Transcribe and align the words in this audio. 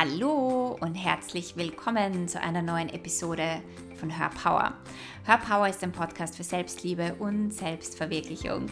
Hallo 0.00 0.78
und 0.80 0.94
herzlich 0.94 1.56
willkommen 1.56 2.28
zu 2.28 2.40
einer 2.40 2.62
neuen 2.62 2.88
Episode 2.88 3.60
von 3.96 4.16
Hör 4.16 4.28
Power. 4.28 4.74
Hör 5.24 5.38
Power 5.38 5.68
ist 5.68 5.82
ein 5.82 5.90
Podcast 5.90 6.36
für 6.36 6.44
Selbstliebe 6.44 7.16
und 7.18 7.52
Selbstverwirklichung. 7.52 8.66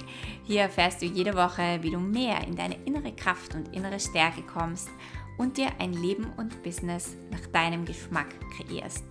Hier 0.45 0.61
erfährst 0.61 1.03
du 1.03 1.07
jede 1.07 1.35
Woche, 1.35 1.83
wie 1.83 1.91
du 1.91 1.99
mehr 1.99 2.47
in 2.47 2.55
deine 2.55 2.77
innere 2.85 3.11
Kraft 3.11 3.57
und 3.57 3.75
innere 3.75 3.99
Stärke 3.99 4.43
kommst 4.43 4.89
und 5.37 5.57
dir 5.57 5.71
ein 5.81 5.95
Leben 5.95 6.33
und 6.37 6.63
Business 6.63 7.17
nach 7.33 7.45
deinem 7.49 7.85
Geschmack 7.85 8.29
kreierst. 8.57 9.03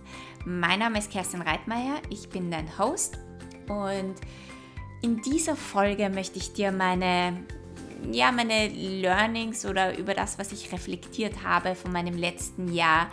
Mein 0.46 0.78
Name 0.78 1.00
ist 1.00 1.10
Kerstin 1.12 1.42
Reitmeier, 1.42 2.00
ich 2.08 2.30
bin 2.30 2.50
dein 2.50 2.78
Host 2.78 3.18
und 3.68 4.14
in 5.02 5.20
dieser 5.20 5.54
Folge 5.54 6.08
möchte 6.08 6.38
ich 6.38 6.54
dir 6.54 6.72
meine 6.72 7.44
ja, 8.12 8.32
meine 8.32 8.68
Learnings 8.68 9.64
oder 9.66 9.96
über 9.98 10.14
das, 10.14 10.38
was 10.38 10.52
ich 10.52 10.72
reflektiert 10.72 11.42
habe 11.42 11.74
von 11.74 11.92
meinem 11.92 12.16
letzten 12.16 12.72
Jahr 12.72 13.10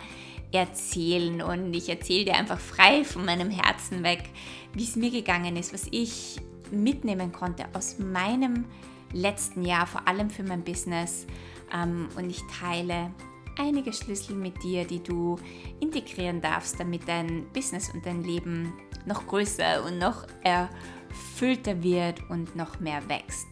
erzählen. 0.52 1.42
Und 1.42 1.74
ich 1.74 1.88
erzähle 1.88 2.26
dir 2.26 2.34
einfach 2.34 2.58
frei 2.58 3.04
von 3.04 3.24
meinem 3.24 3.50
Herzen 3.50 4.02
weg, 4.02 4.24
wie 4.72 4.84
es 4.84 4.96
mir 4.96 5.10
gegangen 5.10 5.56
ist, 5.56 5.72
was 5.72 5.86
ich 5.90 6.40
mitnehmen 6.70 7.32
konnte 7.32 7.64
aus 7.74 7.98
meinem 7.98 8.64
letzten 9.12 9.64
Jahr, 9.64 9.86
vor 9.86 10.06
allem 10.08 10.30
für 10.30 10.42
mein 10.42 10.64
Business. 10.64 11.26
Ähm, 11.72 12.08
und 12.16 12.30
ich 12.30 12.40
teile 12.60 13.10
einige 13.58 13.92
Schlüssel 13.92 14.36
mit 14.36 14.62
dir, 14.62 14.84
die 14.84 15.02
du 15.02 15.38
integrieren 15.80 16.40
darfst, 16.40 16.78
damit 16.78 17.08
dein 17.08 17.46
Business 17.52 17.90
und 17.92 18.04
dein 18.04 18.22
Leben 18.22 18.72
noch 19.06 19.26
größer 19.26 19.84
und 19.84 19.98
noch 19.98 20.26
erfüllter 20.42 21.82
wird 21.82 22.28
und 22.30 22.56
noch 22.56 22.80
mehr 22.80 23.08
wächst. 23.08 23.48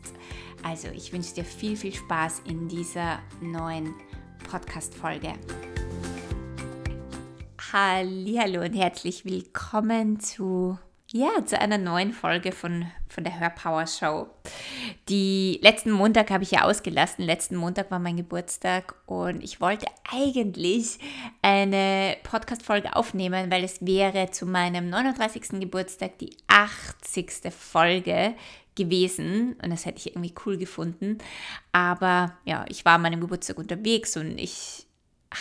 Also 0.65 0.89
ich 0.89 1.13
wünsche 1.13 1.35
dir 1.35 1.45
viel, 1.45 1.77
viel 1.77 1.93
Spaß 1.93 2.43
in 2.47 2.69
dieser 2.69 3.19
neuen 3.41 3.95
Podcast-Folge. 4.49 5.33
Hallo 7.73 8.61
und 8.61 8.75
herzlich 8.75 9.25
willkommen 9.25 10.21
zu, 10.21 10.79
ja, 11.11 11.31
zu 11.45 11.59
einer 11.59 11.79
neuen 11.79 12.13
Folge 12.13 12.53
von, 12.53 12.87
von 13.09 13.25
der 13.25 13.41
Hörpower 13.41 13.87
Show. 13.87 14.29
Die 15.09 15.59
letzten 15.63 15.91
Montag 15.91 16.31
habe 16.31 16.45
ich 16.45 16.53
ja 16.53 16.63
ausgelassen. 16.63 17.25
Letzten 17.25 17.57
Montag 17.57 17.91
war 17.91 17.99
mein 17.99 18.17
Geburtstag 18.17 18.95
und 19.07 19.43
ich 19.43 19.61
wollte 19.61 19.87
eigentlich 20.11 20.99
eine 21.41 22.17
Podcast-Folge 22.23 22.95
aufnehmen, 22.95 23.51
weil 23.51 23.65
es 23.65 23.85
wäre 23.85 24.31
zu 24.31 24.47
meinem 24.47 24.91
39. 24.91 25.61
Geburtstag 25.61 26.19
die 26.19 26.37
80. 26.49 27.51
Folge 27.51 28.35
gewesen 28.75 29.57
und 29.63 29.71
das 29.71 29.87
hätte 29.87 29.99
ich 29.99 30.15
irgendwie 30.15 30.35
cool 30.47 30.57
gefunden. 30.57 31.19
Aber 31.73 32.37
ja, 32.45 32.65
ich 32.69 32.85
war 32.85 32.95
an 32.95 33.03
meinem 33.03 33.21
Geburtstag 33.21 33.59
unterwegs 33.59 34.17
und 34.17 34.39
ich 34.39 34.87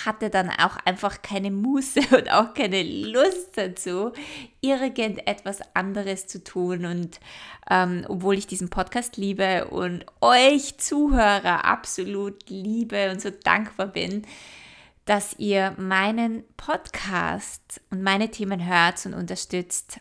hatte 0.05 0.29
dann 0.29 0.49
auch 0.49 0.77
einfach 0.85 1.21
keine 1.21 1.51
Muße 1.51 1.99
und 2.15 2.31
auch 2.31 2.53
keine 2.53 2.83
Lust 2.83 3.57
dazu, 3.57 4.11
irgendetwas 4.61 5.59
anderes 5.73 6.27
zu 6.27 6.43
tun. 6.43 6.85
Und 6.85 7.19
ähm, 7.69 8.05
obwohl 8.07 8.37
ich 8.37 8.47
diesen 8.47 8.69
Podcast 8.69 9.17
liebe 9.17 9.67
und 9.67 10.05
euch 10.21 10.77
Zuhörer 10.77 11.65
absolut 11.65 12.49
liebe 12.49 13.11
und 13.11 13.21
so 13.21 13.29
dankbar 13.29 13.87
bin, 13.87 14.23
dass 15.05 15.35
ihr 15.39 15.75
meinen 15.77 16.43
Podcast 16.57 17.81
und 17.89 18.03
meine 18.03 18.29
Themen 18.29 18.65
hört 18.65 19.05
und 19.05 19.13
unterstützt, 19.13 19.99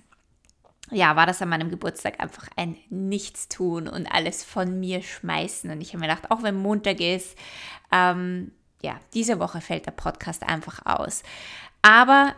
ja, 0.91 1.17
war 1.17 1.27
das 1.27 1.43
an 1.43 1.49
meinem 1.49 1.71
Geburtstag 1.71 2.21
einfach 2.21 2.49
ein 2.57 2.77
Nichtstun 2.89 3.89
und 3.89 4.07
alles 4.07 4.45
von 4.45 4.81
mir 4.81 5.03
schmeißen. 5.03 5.71
Und 5.71 5.81
ich 5.81 5.89
habe 5.89 6.01
mir 6.01 6.09
gedacht, 6.09 6.31
auch 6.31 6.43
wenn 6.43 6.57
Montag 6.57 7.01
ist, 7.01 7.37
ähm, 7.93 8.53
ja, 8.83 8.99
diese 9.15 9.39
Woche 9.39 9.61
fällt 9.61 9.87
der 9.87 9.93
Podcast 9.93 10.43
einfach 10.43 10.85
aus. 10.85 11.23
Aber 11.83 12.35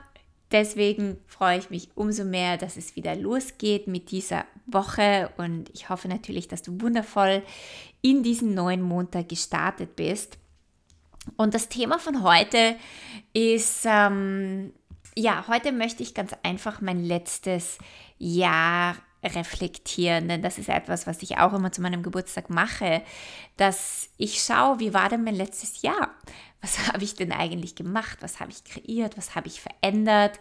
deswegen 0.51 1.19
freue 1.27 1.59
ich 1.59 1.71
mich 1.71 1.91
umso 1.95 2.25
mehr, 2.25 2.57
dass 2.57 2.77
es 2.77 2.97
wieder 2.97 3.17
losgeht 3.17 3.87
mit 3.87 4.11
dieser 4.11 4.45
Woche. 4.67 5.31
Und 5.37 5.71
ich 5.73 5.89
hoffe 5.89 6.09
natürlich, 6.09 6.49
dass 6.49 6.63
du 6.63 6.81
wundervoll 6.81 7.43
in 8.03 8.23
diesen 8.23 8.55
neuen 8.55 8.83
Montag 8.83 9.29
gestartet 9.29 9.97
bist. 9.97 10.39
Und 11.37 11.55
das 11.55 11.69
Thema 11.69 11.99
von 11.99 12.23
heute 12.23 12.77
ist, 13.33 13.85
ähm, 13.87 14.73
ja, 15.17 15.45
heute 15.49 15.73
möchte 15.73 16.03
ich 16.03 16.15
ganz 16.15 16.35
einfach 16.43 16.81
mein 16.81 17.05
letztes 17.05 17.79
Jahr 18.19 18.97
reflektieren, 19.23 20.29
denn 20.29 20.43
das 20.43 20.59
ist 20.59 20.69
etwas, 20.69 21.07
was 21.07 21.23
ich 21.23 21.39
auch 21.39 21.53
immer 21.53 21.71
zu 21.71 21.81
meinem 21.81 22.03
Geburtstag 22.03 22.51
mache, 22.51 23.03
dass 23.57 24.09
ich 24.17 24.43
schaue, 24.43 24.81
wie 24.81 24.95
war 24.95 25.09
denn 25.09 25.23
mein 25.23 25.37
letztes 25.37 25.83
Jahr? 25.83 26.11
Was 26.61 26.89
habe 26.93 27.05
ich 27.05 27.15
denn 27.15 27.33
eigentlich 27.33 27.75
gemacht? 27.75 28.19
Was 28.21 28.41
habe 28.41 28.51
ich 28.51 28.65
kreiert? 28.65 29.17
Was 29.17 29.35
habe 29.35 29.49
ich 29.49 29.61
verändert? 29.61 30.41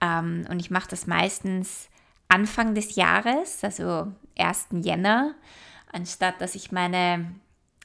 Ähm, 0.00 0.46
und 0.48 0.58
ich 0.58 0.70
mache 0.70 0.88
das 0.88 1.06
meistens 1.06 1.88
Anfang 2.28 2.74
des 2.74 2.96
Jahres, 2.96 3.62
also 3.62 4.12
1. 4.38 4.68
Jänner, 4.82 5.34
anstatt 5.92 6.40
dass 6.40 6.54
ich 6.54 6.72
meine 6.72 7.34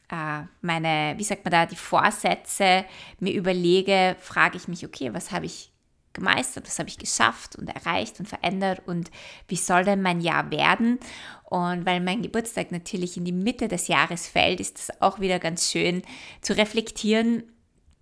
äh, 0.10 0.44
meine, 0.62 1.14
wie 1.18 1.24
sagt 1.24 1.44
man 1.46 1.52
da, 1.52 1.66
die 1.66 1.76
Vorsätze 1.76 2.86
mir 3.20 3.34
überlege, 3.34 4.16
frage 4.20 4.58
ich 4.58 4.68
mich, 4.68 4.86
okay, 4.86 5.14
was 5.14 5.32
habe 5.32 5.46
ich 5.46 5.72
gemeistert, 6.14 6.66
was 6.66 6.80
habe 6.80 6.90
ich 6.90 6.98
geschafft 6.98 7.56
und 7.56 7.68
erreicht 7.68 8.20
und 8.20 8.28
verändert 8.28 8.82
und 8.86 9.12
wie 9.48 9.56
soll 9.56 9.84
denn 9.84 10.02
mein 10.02 10.22
Jahr 10.22 10.52
werden? 10.52 11.00
Und 11.44 11.86
weil 11.86 12.02
mein 12.02 12.22
Geburtstag 12.22 12.72
natürlich 12.72 13.18
in 13.18 13.26
die 13.26 13.32
Mitte 13.32 13.68
des 13.68 13.88
Jahres 13.88 14.28
fällt, 14.28 14.60
ist 14.60 14.78
es 14.80 15.02
auch 15.02 15.20
wieder 15.20 15.40
ganz 15.40 15.72
schön 15.72 16.04
zu 16.42 16.56
reflektieren, 16.56 17.44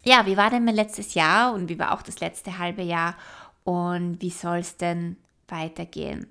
ja, 0.03 0.25
wie 0.25 0.38
war 0.38 0.50
denn 0.50 0.63
mein 0.63 0.75
letztes 0.75 1.16
Jahr 1.16 1.53
und 1.53 1.69
wie 1.69 1.79
war 1.79 1.91
auch 1.91 2.01
das 2.01 2.19
letzte 2.22 2.57
halbe 2.57 2.81
Jahr 2.81 3.16
und 3.63 4.22
wie 4.22 4.29
soll 4.29 4.59
es 4.59 4.78
denn 4.78 5.17
weitergehen? 5.50 6.28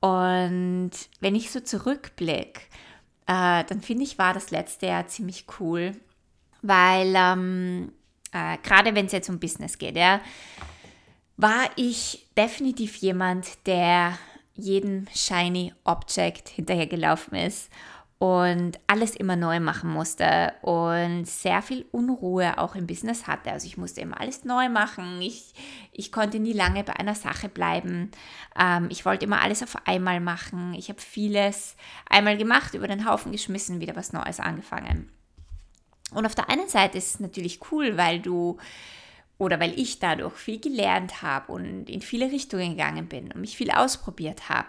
Und 0.00 0.90
wenn 1.20 1.34
ich 1.34 1.50
so 1.50 1.60
zurückblicke, 1.60 2.60
äh, 3.26 3.64
dann 3.64 3.80
finde 3.80 4.04
ich, 4.04 4.18
war 4.18 4.34
das 4.34 4.50
letzte 4.50 4.86
Jahr 4.86 5.06
ziemlich 5.06 5.46
cool, 5.58 5.92
weil 6.62 7.14
ähm, 7.16 7.92
äh, 8.32 8.58
gerade 8.62 8.94
wenn 8.94 9.06
es 9.06 9.12
jetzt 9.12 9.30
um 9.30 9.40
Business 9.40 9.78
geht, 9.78 9.96
ja, 9.96 10.20
war 11.36 11.70
ich 11.76 12.26
definitiv 12.36 12.96
jemand, 12.96 13.66
der 13.66 14.18
jedem 14.54 15.06
Shiny 15.14 15.74
Object 15.84 16.48
hinterhergelaufen 16.48 17.36
ist 17.36 17.70
und 18.18 18.78
alles 18.86 19.14
immer 19.14 19.36
neu 19.36 19.60
machen 19.60 19.90
musste 19.90 20.54
und 20.62 21.26
sehr 21.26 21.60
viel 21.60 21.84
Unruhe 21.92 22.56
auch 22.56 22.74
im 22.74 22.86
Business 22.86 23.26
hatte. 23.26 23.52
Also 23.52 23.66
ich 23.66 23.76
musste 23.76 24.00
immer 24.00 24.18
alles 24.18 24.44
neu 24.44 24.70
machen. 24.70 25.20
Ich, 25.20 25.52
ich 25.92 26.10
konnte 26.10 26.38
nie 26.38 26.54
lange 26.54 26.82
bei 26.82 26.94
einer 26.94 27.14
Sache 27.14 27.50
bleiben. 27.50 28.10
Ähm, 28.58 28.88
ich 28.90 29.04
wollte 29.04 29.26
immer 29.26 29.42
alles 29.42 29.62
auf 29.62 29.76
einmal 29.86 30.20
machen. 30.20 30.72
Ich 30.72 30.88
habe 30.88 31.00
vieles 31.00 31.76
einmal 32.08 32.38
gemacht, 32.38 32.72
über 32.72 32.88
den 32.88 33.06
Haufen 33.06 33.32
geschmissen, 33.32 33.80
wieder 33.80 33.96
was 33.96 34.14
Neues 34.14 34.40
angefangen. 34.40 35.10
Und 36.12 36.24
auf 36.24 36.34
der 36.34 36.48
einen 36.48 36.68
Seite 36.68 36.96
ist 36.96 37.14
es 37.16 37.20
natürlich 37.20 37.60
cool, 37.70 37.98
weil 37.98 38.20
du 38.20 38.56
oder 39.38 39.60
weil 39.60 39.78
ich 39.78 39.98
dadurch 39.98 40.34
viel 40.34 40.60
gelernt 40.60 41.22
habe 41.22 41.52
und 41.52 41.90
in 41.90 42.00
viele 42.00 42.30
Richtungen 42.30 42.70
gegangen 42.70 43.08
bin 43.08 43.32
und 43.32 43.40
mich 43.40 43.56
viel 43.56 43.70
ausprobiert 43.70 44.48
habe. 44.48 44.68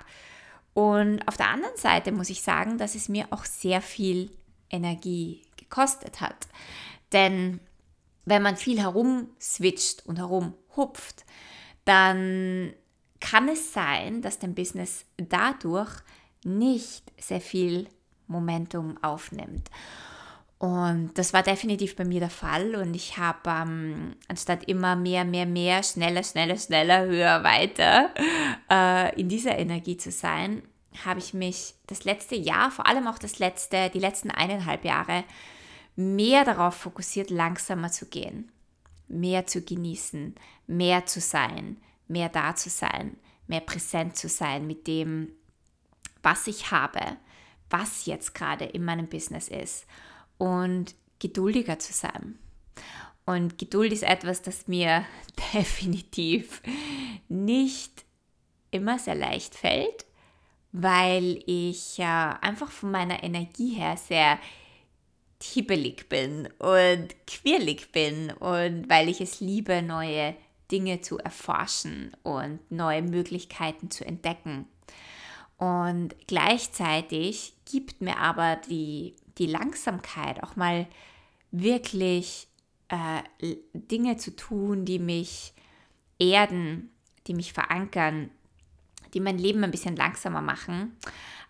Und 0.74 1.28
auf 1.28 1.38
der 1.38 1.50
anderen 1.50 1.78
Seite 1.78 2.12
muss 2.12 2.30
ich 2.30 2.42
sagen, 2.42 2.78
dass 2.78 2.96
es 2.96 3.10
mir 3.10 3.28
auch 3.32 3.46
sehr 3.46 3.82
viel 3.82 4.30
Energie 4.70 5.42
gekostet 5.56 6.22
hat. 6.22 6.48
Denn 7.14 7.60
wenn 8.26 8.42
man 8.42 8.58
viel 8.58 8.80
herumswitcht 8.80 10.06
und 10.06 10.18
herumhupft, 10.18 11.26
dann 11.86 12.74
kann 13.22 13.48
es 13.48 13.74
sein, 13.74 14.22
dass 14.22 14.40
dein 14.40 14.54
Business 14.54 15.06
dadurch 15.16 15.92
nicht 16.44 17.12
sehr 17.18 17.42
viel 17.42 17.88
Momentum 18.28 19.02
aufnimmt. 19.02 19.70
Und 20.60 21.12
das 21.16 21.34
war 21.34 21.44
definitiv 21.44 21.96
bei 21.96 22.04
mir 22.04 22.20
der 22.20 22.32
Fall. 22.32 22.76
Und 22.76 22.96
ich 22.96 23.18
habe 23.18 23.40
ähm, 23.48 24.16
anstatt 24.28 24.64
immer 24.64 24.96
mehr, 24.96 25.24
mehr, 25.24 25.46
mehr, 25.46 25.84
schneller, 25.84 26.24
schneller, 26.24 26.58
schneller, 26.58 27.06
höher, 27.06 27.44
weiter 27.44 28.10
äh, 28.70 29.20
in 29.20 29.30
dieser 29.30 29.58
Energie 29.58 29.98
zu 29.98 30.12
sein, 30.12 30.64
habe 31.06 31.20
ich 31.20 31.36
mich 31.36 31.76
das 31.86 32.06
letzte 32.06 32.36
Jahr, 32.36 32.72
vor 32.72 32.88
allem 32.88 33.08
auch 33.08 33.20
das 33.20 33.38
letzte, 33.38 33.92
die 33.92 34.00
letzten 34.00 34.32
eineinhalb 34.32 34.84
Jahre, 34.84 35.24
mehr 35.96 36.44
darauf 36.44 36.76
fokussiert, 36.76 37.30
langsamer 37.30 37.92
zu 37.92 38.08
gehen, 38.08 38.52
mehr 39.08 39.46
zu 39.46 39.62
genießen, 39.62 40.34
mehr 40.66 41.06
zu 41.06 41.22
sein, 41.22 41.78
mehr 42.08 42.30
da 42.30 42.56
zu 42.56 42.72
sein, 42.72 43.18
mehr 43.46 43.62
präsent 43.62 44.16
zu 44.16 44.28
sein 44.28 44.66
mit 44.66 44.88
dem, 44.88 45.34
was 46.24 46.48
ich 46.48 46.72
habe, 46.72 47.02
was 47.70 48.08
jetzt 48.08 48.34
gerade 48.34 48.66
in 48.66 48.84
meinem 48.84 49.08
Business 49.08 49.50
ist 49.50 49.86
und 50.38 50.96
geduldiger 51.20 51.80
zu 51.80 51.94
sein. 51.94 52.38
Und 53.26 53.58
Geduld 53.58 53.92
ist 53.92 54.04
etwas, 54.04 54.42
das 54.42 54.68
mir 54.68 55.06
definitiv 55.54 56.62
nicht 57.28 58.06
immer 58.72 59.00
sehr 59.00 59.16
leicht 59.16 59.56
fällt, 59.56 60.06
weil 60.72 61.44
ich 61.46 62.00
äh, 62.00 62.04
einfach 62.04 62.72
von 62.72 62.92
meiner 62.92 63.24
Energie 63.24 63.74
her 63.74 63.98
sehr 63.98 64.40
hibbelig 65.42 66.10
bin 66.10 66.48
und 66.58 67.10
quirlig 67.28 67.92
bin 67.92 68.32
und 68.32 68.90
weil 68.90 69.08
ich 69.10 69.22
es 69.22 69.40
liebe, 69.40 69.82
neue 69.82 70.36
Dinge 70.72 71.02
zu 71.02 71.18
erforschen 71.18 72.12
und 72.24 72.60
neue 72.70 73.02
Möglichkeiten 73.02 73.92
zu 73.92 74.06
entdecken. 74.06 74.68
Und 75.58 76.16
gleichzeitig 76.28 77.54
gibt 77.66 78.02
mir 78.02 78.18
aber 78.18 78.58
die, 78.70 79.16
die 79.38 79.46
Langsamkeit 79.46 80.44
auch 80.44 80.56
mal 80.56 80.88
wirklich 81.52 82.48
äh, 82.90 83.22
Dinge 83.74 84.18
zu 84.18 84.36
tun, 84.36 84.86
die 84.86 85.00
mich 85.00 85.54
erden, 86.20 86.90
die 87.28 87.34
mich 87.34 87.54
verankern, 87.54 88.30
die 89.14 89.20
mein 89.20 89.38
Leben 89.38 89.64
ein 89.64 89.72
bisschen 89.72 89.96
langsamer 89.96 90.42
machen, 90.42 90.98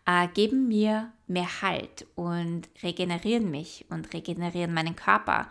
äh, 0.05 0.27
geben 0.29 0.67
mir 0.67 1.11
mehr 1.27 1.61
Halt 1.61 2.07
und 2.15 2.69
regenerieren 2.81 3.51
mich 3.51 3.85
und 3.89 4.13
regenerieren 4.13 4.73
meinen 4.73 4.95
Körper 4.95 5.49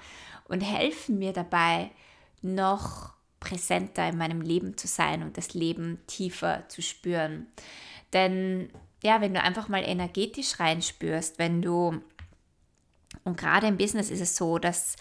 und 0.49 0.61
helfen 0.61 1.19
mir 1.19 1.33
dabei, 1.33 1.91
noch 2.43 3.13
präsenter 3.41 4.09
in 4.09 4.19
meinem 4.19 4.41
Leben 4.41 4.77
zu 4.77 4.87
sein 4.87 5.23
und 5.23 5.37
das 5.37 5.55
Leben 5.55 5.99
tiefer 6.07 6.69
zu 6.69 6.83
spüren. 6.83 7.47
Denn 8.13 8.71
ja, 9.03 9.21
wenn 9.21 9.35
du 9.35 9.43
einfach 9.43 9.69
mal 9.69 9.83
energetisch 9.85 10.59
reinspürst, 10.59 11.39
wenn 11.39 11.63
du, 11.63 12.01
und 13.27 13.37
gerade 13.37 13.67
im 13.67 13.77
Business 13.77 14.09
ist 14.09 14.21
es 14.21 14.37
so, 14.37 14.59
dass, 14.59 14.95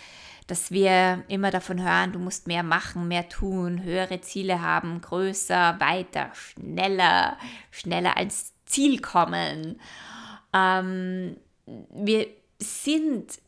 dass 0.47 0.71
wir 0.71 1.23
immer 1.27 1.51
davon 1.51 1.81
hören, 1.81 2.11
du 2.11 2.17
musst 2.17 2.47
mehr 2.47 2.63
machen, 2.63 3.07
mehr 3.07 3.29
tun, 3.29 3.83
höhere 3.83 4.19
Ziele 4.21 4.61
haben, 4.61 4.99
größer, 4.99 5.79
weiter, 5.79 6.31
schneller, 6.33 7.37
schneller 7.69 8.17
als 8.17 8.53
Ziel 8.65 8.99
kommen. 8.99 9.79
Ähm, 10.53 11.37
wir 11.65 12.27
sind 12.59 13.39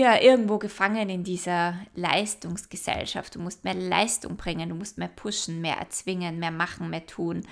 ja 0.00 0.20
irgendwo 0.20 0.58
gefangen 0.58 1.08
in 1.08 1.24
dieser 1.24 1.78
Leistungsgesellschaft. 1.94 3.34
Du 3.34 3.40
musst 3.40 3.64
mehr 3.64 3.74
Leistung 3.74 4.36
bringen, 4.36 4.68
du 4.68 4.74
musst 4.74 4.98
mehr 4.98 5.08
pushen, 5.08 5.60
mehr 5.60 5.76
erzwingen, 5.76 6.38
mehr 6.38 6.50
machen, 6.50 6.90
mehr 6.90 7.06
tun. 7.06 7.46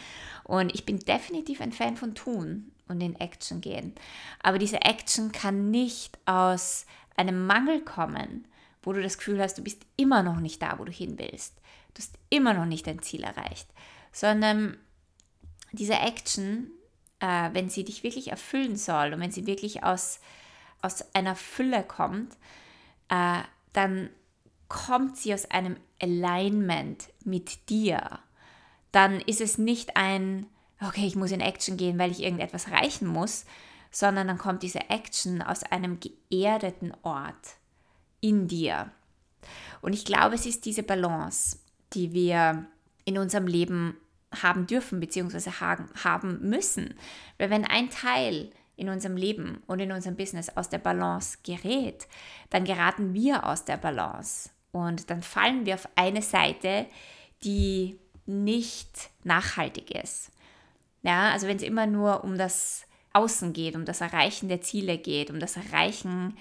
Und 0.45 0.75
ich 0.75 0.85
bin 0.85 0.99
definitiv 0.99 1.61
ein 1.61 1.73
Fan 1.73 1.97
von 1.97 2.15
tun 2.15 2.73
und 2.89 3.01
in 3.01 3.17
Action 3.17 3.61
gehen. 3.61 3.95
Aber 4.43 4.59
diese 4.59 4.83
Action 4.83 5.33
kann 5.33 5.71
nicht 5.71 6.19
aus 6.27 6.87
einem 7.17 7.47
Mangel 7.47 7.81
kommen, 7.81 8.47
wo 8.83 8.93
du 8.93 9.03
das 9.03 9.19
Gefühl 9.19 9.41
hast, 9.41 9.59
du 9.59 9.63
bist 9.63 9.83
immer 9.97 10.23
noch 10.23 10.41
nicht 10.41 10.63
da, 10.63 10.79
wo 10.79 10.85
du 10.85 10.93
hin 10.93 11.19
willst. 11.19 11.57
Du 11.95 12.03
hast 12.03 12.19
immer 12.31 12.55
noch 12.55 12.67
nicht 12.67 12.87
dein 12.87 13.03
Ziel 13.03 13.23
erreicht, 13.23 13.69
sondern 14.11 14.79
diese 15.73 15.95
Action, 15.95 16.71
äh, 17.21 17.51
wenn 17.53 17.69
sie 17.69 17.85
dich 17.85 18.03
wirklich 18.03 18.29
erfüllen 18.29 18.77
soll 18.77 19.13
und 19.13 19.21
wenn 19.21 19.31
sie 19.31 19.47
wirklich 19.47 19.85
aus 19.85 20.21
aus 20.83 21.15
einer 21.15 21.37
Fülle 21.37 21.83
kommt, 21.83 22.37
äh, 23.09 23.41
dann 23.73 24.11
kommt 24.69 25.17
sie 25.17 25.33
aus 25.35 25.51
einem 25.51 25.77
Alignment 26.01 27.09
mit 27.25 27.69
dir. 27.69 28.19
Dann 28.91 29.21
ist 29.21 29.41
es 29.41 29.59
nicht 29.59 29.97
ein, 29.97 30.47
okay, 30.81 31.07
ich 31.07 31.17
muss 31.17 31.31
in 31.31 31.41
Action 31.41 31.77
gehen, 31.77 31.99
weil 31.99 32.11
ich 32.11 32.23
irgendetwas 32.23 32.67
erreichen 32.67 33.07
muss, 33.07 33.45
sondern 33.91 34.29
dann 34.29 34.39
kommt 34.39 34.63
diese 34.63 34.91
Action 34.91 35.43
aus 35.43 35.63
einem 35.63 35.99
geerdeten 36.01 36.93
Ort 37.03 37.57
in 38.21 38.49
dir. 38.49 38.91
Und 39.83 39.93
ich 39.93 40.05
glaube, 40.05 40.35
es 40.35 40.47
ist 40.47 40.65
diese 40.65 40.83
Balance, 40.83 41.59
die 41.93 42.13
wir 42.13 42.67
in 43.05 43.19
unserem 43.19 43.47
Leben 43.47 43.97
haben 44.41 44.67
dürfen 44.67 45.01
bzw. 45.01 45.51
haben 45.51 46.49
müssen. 46.49 46.95
Weil 47.39 47.51
wenn 47.51 47.67
ein 47.67 47.91
Teil 47.91 48.51
in 48.83 48.89
unserem 48.89 49.17
Leben 49.17 49.63
und 49.69 49.79
in 49.79 49.93
unserem 49.93 50.17
Business 50.17 50.51
aus 50.57 50.69
der 50.69 50.79
Balance 50.79 51.39
gerät, 51.45 52.09
dann 52.51 52.65
geraten 52.65 53.15
wir 53.15 53.47
aus 53.47 53.65
der 53.65 53.77
Balance 53.77 54.51
und 54.73 55.09
dann 55.09 55.23
fallen 55.23 55.65
wir 55.67 55.75
auf 55.75 55.89
eine 55.95 56.21
Seite, 56.21 56.87
die 57.45 57.99
nicht 58.27 59.11
nachhaltig 59.23 59.93
ist. 59.93 60.31
Ja, 61.03 61.31
also 61.31 61.47
wenn 61.47 61.57
es 61.57 61.63
immer 61.63 61.87
nur 61.87 62.25
um 62.25 62.37
das 62.37 62.87
Außen 63.13 63.53
geht, 63.53 63.77
um 63.77 63.85
das 63.85 64.01
Erreichen 64.01 64.49
der 64.49 64.63
Ziele 64.63 64.99
geht, 64.99 65.31
um 65.31 65.39
das 65.39 65.57
Erreichen 65.57 66.37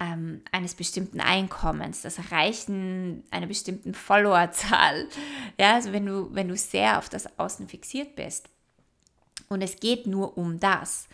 ähm, 0.00 0.42
eines 0.50 0.74
bestimmten 0.74 1.20
Einkommens, 1.20 2.02
das 2.02 2.18
Erreichen 2.18 3.22
einer 3.30 3.46
bestimmten 3.46 3.94
Followerzahl. 3.94 5.08
Ja, 5.58 5.74
also 5.74 5.92
wenn 5.92 6.04
du, 6.04 6.34
wenn 6.34 6.48
du 6.48 6.56
sehr 6.56 6.98
auf 6.98 7.08
das 7.08 7.38
Außen 7.38 7.68
fixiert 7.68 8.14
bist 8.16 8.50
und 9.48 9.62
es 9.62 9.76
geht 9.76 10.06
nur 10.06 10.36
um 10.36 10.60
das, 10.60 11.08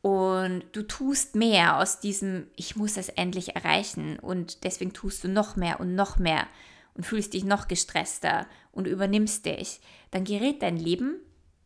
und 0.00 0.64
du 0.72 0.82
tust 0.82 1.34
mehr 1.34 1.78
aus 1.78 2.00
diesem, 2.00 2.46
ich 2.56 2.76
muss 2.76 2.96
es 2.96 3.08
endlich 3.08 3.56
erreichen 3.56 4.18
und 4.18 4.64
deswegen 4.64 4.92
tust 4.92 5.24
du 5.24 5.28
noch 5.28 5.56
mehr 5.56 5.80
und 5.80 5.94
noch 5.94 6.18
mehr 6.18 6.46
und 6.94 7.04
fühlst 7.04 7.34
dich 7.34 7.44
noch 7.44 7.68
gestresster 7.68 8.46
und 8.72 8.86
übernimmst 8.86 9.46
dich, 9.46 9.80
dann 10.10 10.24
gerät 10.24 10.62
dein 10.62 10.76
Leben, 10.76 11.16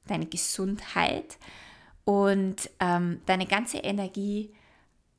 deine 0.06 0.26
Gesundheit 0.26 1.38
und 2.04 2.70
ähm, 2.80 3.20
deine 3.26 3.46
ganze 3.46 3.78
Energie 3.78 4.54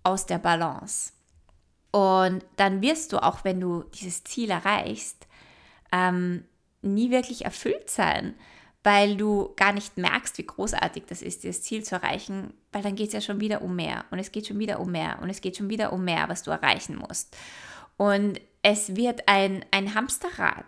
aus 0.04 0.26
der 0.26 0.40
Balance. 0.40 1.14
Und 1.92 2.44
dann 2.56 2.82
wirst 2.82 3.14
du, 3.14 3.22
auch 3.22 3.44
wenn 3.44 3.60
du 3.60 3.84
dieses 3.84 4.24
Ziel 4.24 4.50
erreichst, 4.50 5.28
ähm, 5.92 6.46
nie 6.82 7.12
wirklich 7.12 7.46
erfüllt 7.46 7.90
sein, 7.90 8.34
weil 8.84 9.16
du 9.16 9.54
gar 9.56 9.72
nicht 9.72 9.98
merkst, 9.98 10.38
wie 10.38 10.46
großartig 10.46 11.04
das 11.08 11.22
ist, 11.22 11.44
dieses 11.44 11.62
Ziel 11.62 11.84
zu 11.84 11.96
erreichen, 11.96 12.54
weil 12.72 12.82
dann 12.82 12.96
geht 12.96 13.08
es 13.08 13.14
ja 13.14 13.22
schon 13.22 13.40
wieder 13.40 13.62
um 13.62 13.76
mehr 13.76 14.06
und 14.12 14.20
es 14.20 14.32
geht 14.32 14.48
schon 14.48 14.60
wieder 14.60 14.80
um 14.80 14.92
mehr 14.92 15.20
und 15.22 15.30
es 15.30 15.42
geht 15.42 15.58
schon 15.58 15.70
wieder 15.70 15.94
um 15.94 16.04
mehr, 16.04 16.28
was 16.28 16.44
du 16.44 16.52
erreichen 16.52 16.98
musst. 16.98 17.36
Und 17.96 18.42
es 18.62 18.96
wird 18.96 19.28
ein, 19.28 19.64
ein 19.72 19.96
Hamsterrad. 19.96 20.66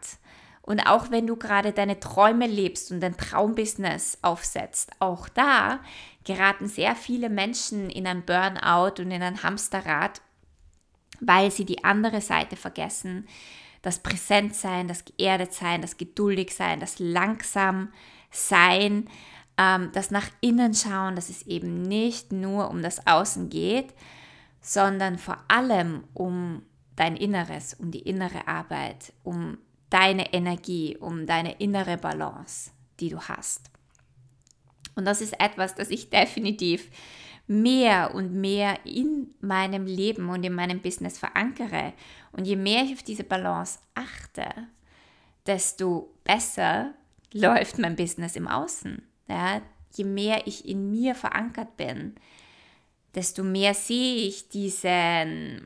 Und 0.61 0.79
auch 0.87 1.11
wenn 1.11 1.27
du 1.27 1.35
gerade 1.35 1.73
deine 1.73 1.99
Träume 1.99 2.47
lebst 2.47 2.91
und 2.91 2.99
dein 3.01 3.17
Traumbusiness 3.17 4.17
aufsetzt, 4.21 4.91
auch 4.99 5.29
da 5.29 5.79
geraten 6.23 6.67
sehr 6.67 6.95
viele 6.95 7.29
Menschen 7.29 7.89
in 7.89 8.07
ein 8.07 8.25
Burnout 8.25 9.01
und 9.01 9.11
in 9.11 9.21
ein 9.21 9.43
Hamsterrad, 9.43 10.21
weil 11.19 11.51
sie 11.51 11.65
die 11.65 11.83
andere 11.83 12.19
Seite 12.19 12.55
vergessen, 12.55 13.27
das 13.85 13.99
Präsentsein, 13.99 14.87
das 14.87 15.03
das 15.81 15.97
Geduldigsein, 15.97 16.79
das 16.79 16.97
langsam 16.97 17.93
Sein, 18.31 19.07
ähm, 19.57 19.91
das 19.93 20.09
nach 20.09 20.27
innen 20.41 20.73
schauen, 20.73 21.15
dass 21.15 21.29
es 21.29 21.43
eben 21.43 21.83
nicht 21.83 22.31
nur 22.31 22.71
um 22.71 22.81
das 22.81 23.05
Außen 23.05 23.49
geht, 23.49 23.93
sondern 24.59 25.19
vor 25.19 25.37
allem 25.47 26.03
um 26.15 26.63
dein 26.95 27.15
Inneres, 27.15 27.75
um 27.75 27.91
die 27.91 27.99
innere 27.99 28.47
Arbeit, 28.47 29.13
um 29.23 29.59
deine 29.91 30.33
Energie, 30.33 30.97
um 30.97 31.27
deine 31.27 31.53
innere 31.59 31.97
Balance, 31.97 32.71
die 32.99 33.09
du 33.09 33.19
hast. 33.19 33.69
Und 34.95 35.05
das 35.05 35.21
ist 35.21 35.39
etwas, 35.39 35.75
das 35.75 35.91
ich 35.91 36.09
definitiv 36.09 36.89
mehr 37.47 38.15
und 38.15 38.33
mehr 38.33 38.79
in 38.85 39.33
meinem 39.39 39.85
Leben 39.85 40.29
und 40.29 40.43
in 40.43 40.53
meinem 40.53 40.79
Business 40.79 41.19
verankere. 41.19 41.93
Und 42.35 42.45
je 42.45 42.57
mehr 42.57 42.83
ich 42.83 42.93
auf 42.93 43.03
diese 43.03 43.23
Balance 43.23 43.79
achte, 43.93 44.45
desto 45.45 46.13
besser 46.23 46.93
läuft 47.31 47.79
mein 47.79 47.95
Business 47.95 48.35
im 48.35 48.47
Außen. 48.47 49.01
Ja, 49.27 49.61
je 49.93 50.03
mehr 50.03 50.45
ich 50.45 50.67
in 50.67 50.91
mir 50.91 51.15
verankert 51.15 51.77
bin, 51.77 52.15
desto 53.15 53.43
mehr 53.43 53.73
sehe 53.73 54.27
ich 54.27 54.49
diesen, 54.49 55.65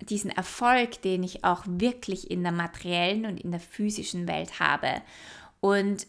diesen 0.00 0.30
Erfolg, 0.30 1.02
den 1.02 1.22
ich 1.22 1.44
auch 1.44 1.64
wirklich 1.66 2.30
in 2.30 2.42
der 2.42 2.52
materiellen 2.52 3.26
und 3.26 3.38
in 3.38 3.50
der 3.50 3.60
physischen 3.60 4.26
Welt 4.26 4.58
habe. 4.58 5.02
Und 5.60 6.06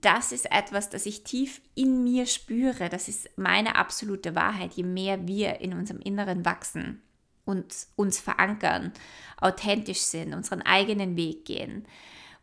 das 0.00 0.32
ist 0.32 0.50
etwas, 0.50 0.90
das 0.90 1.06
ich 1.06 1.22
tief 1.22 1.60
in 1.76 2.02
mir 2.02 2.26
spüre. 2.26 2.88
Das 2.88 3.06
ist 3.06 3.30
meine 3.38 3.76
absolute 3.76 4.34
Wahrheit. 4.34 4.74
Je 4.74 4.82
mehr 4.82 5.28
wir 5.28 5.60
in 5.60 5.72
unserem 5.72 6.00
Inneren 6.00 6.44
wachsen 6.44 7.00
und 7.44 7.74
uns 7.96 8.18
verankern, 8.18 8.92
authentisch 9.40 10.00
sind, 10.00 10.34
unseren 10.34 10.62
eigenen 10.62 11.16
Weg 11.16 11.44
gehen, 11.44 11.86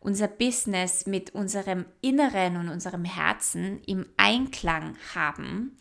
unser 0.00 0.28
Business 0.28 1.06
mit 1.06 1.34
unserem 1.34 1.86
Inneren 2.00 2.56
und 2.56 2.68
unserem 2.68 3.04
Herzen 3.04 3.80
im 3.86 4.06
Einklang 4.16 4.96
haben, 5.14 5.76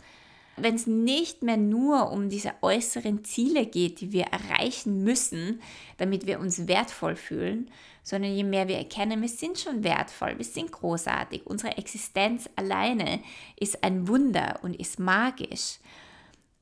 wenn 0.57 0.75
es 0.75 0.85
nicht 0.85 1.43
mehr 1.43 1.57
nur 1.57 2.11
um 2.11 2.29
diese 2.29 2.53
äußeren 2.61 3.23
Ziele 3.23 3.65
geht, 3.65 4.01
die 4.01 4.11
wir 4.11 4.25
erreichen 4.25 5.03
müssen, 5.03 5.61
damit 5.97 6.27
wir 6.27 6.39
uns 6.39 6.67
wertvoll 6.67 7.15
fühlen, 7.15 7.71
sondern 8.03 8.33
je 8.33 8.43
mehr 8.43 8.67
wir 8.67 8.77
erkennen, 8.77 9.21
wir 9.21 9.29
sind 9.29 9.59
schon 9.59 9.83
wertvoll, 9.83 10.37
wir 10.37 10.45
sind 10.45 10.71
großartig, 10.71 11.45
unsere 11.45 11.77
Existenz 11.77 12.49
alleine 12.55 13.21
ist 13.59 13.83
ein 13.83 14.07
Wunder 14.07 14.59
und 14.61 14.75
ist 14.79 14.99
magisch, 14.99 15.79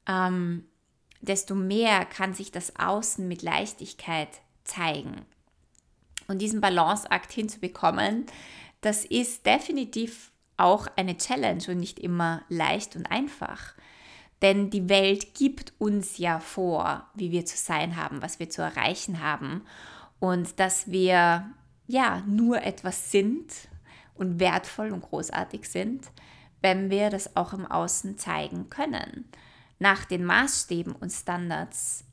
ähm, 0.08 0.66
desto 1.22 1.56
mehr 1.56 2.06
kann 2.06 2.34
sich 2.34 2.52
das 2.52 2.76
Außen 2.78 3.28
mit 3.28 3.42
Leichtigkeit 3.42 4.30
zeigen. 4.64 5.26
Und 6.28 6.40
diesen 6.42 6.62
Balanceakt 6.62 7.32
hinzubekommen, 7.32 8.26
das 8.82 9.04
ist 9.06 9.46
definitiv 9.46 10.32
auch 10.58 10.88
eine 10.96 11.18
Challenge 11.18 11.64
und 11.68 11.80
nicht 11.80 12.00
immer 12.00 12.44
leicht 12.50 12.96
und 12.96 13.10
einfach. 13.10 13.74
Denn 14.42 14.70
die 14.70 14.88
Welt 14.88 15.34
gibt 15.34 15.74
uns 15.80 16.18
ja 16.18 16.40
vor, 16.40 17.08
wie 17.14 17.32
wir 17.32 17.46
zu 17.46 17.58
sein 17.58 17.96
haben, 17.96 18.22
was 18.22 18.40
wir 18.40 18.50
zu 18.50 18.62
erreichen 18.62 19.22
haben 19.22 19.66
und 20.20 20.60
dass 20.60 20.90
wir 20.92 21.50
ja 21.88 22.24
nur 22.28 22.62
etwas 22.64 23.12
sind 23.12 23.52
und 24.16 24.40
wertvoll 24.40 24.92
und 24.92 25.02
großartig 25.02 25.68
sind, 25.68 26.12
wenn 26.62 26.90
wir 26.90 27.10
das 27.10 27.36
auch 27.36 27.54
im 27.54 27.66
Außen 27.66 28.18
zeigen 28.18 28.70
können, 28.70 29.26
nach 29.80 30.06
den 30.06 30.26
Maßstäben 30.26 30.94
und 30.94 31.10
Standards 31.10 32.04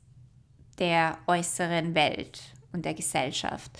der 0.79 1.17
äußeren 1.27 1.95
Welt 1.95 2.41
und 2.71 2.85
der 2.85 2.93
Gesellschaft. 2.93 3.71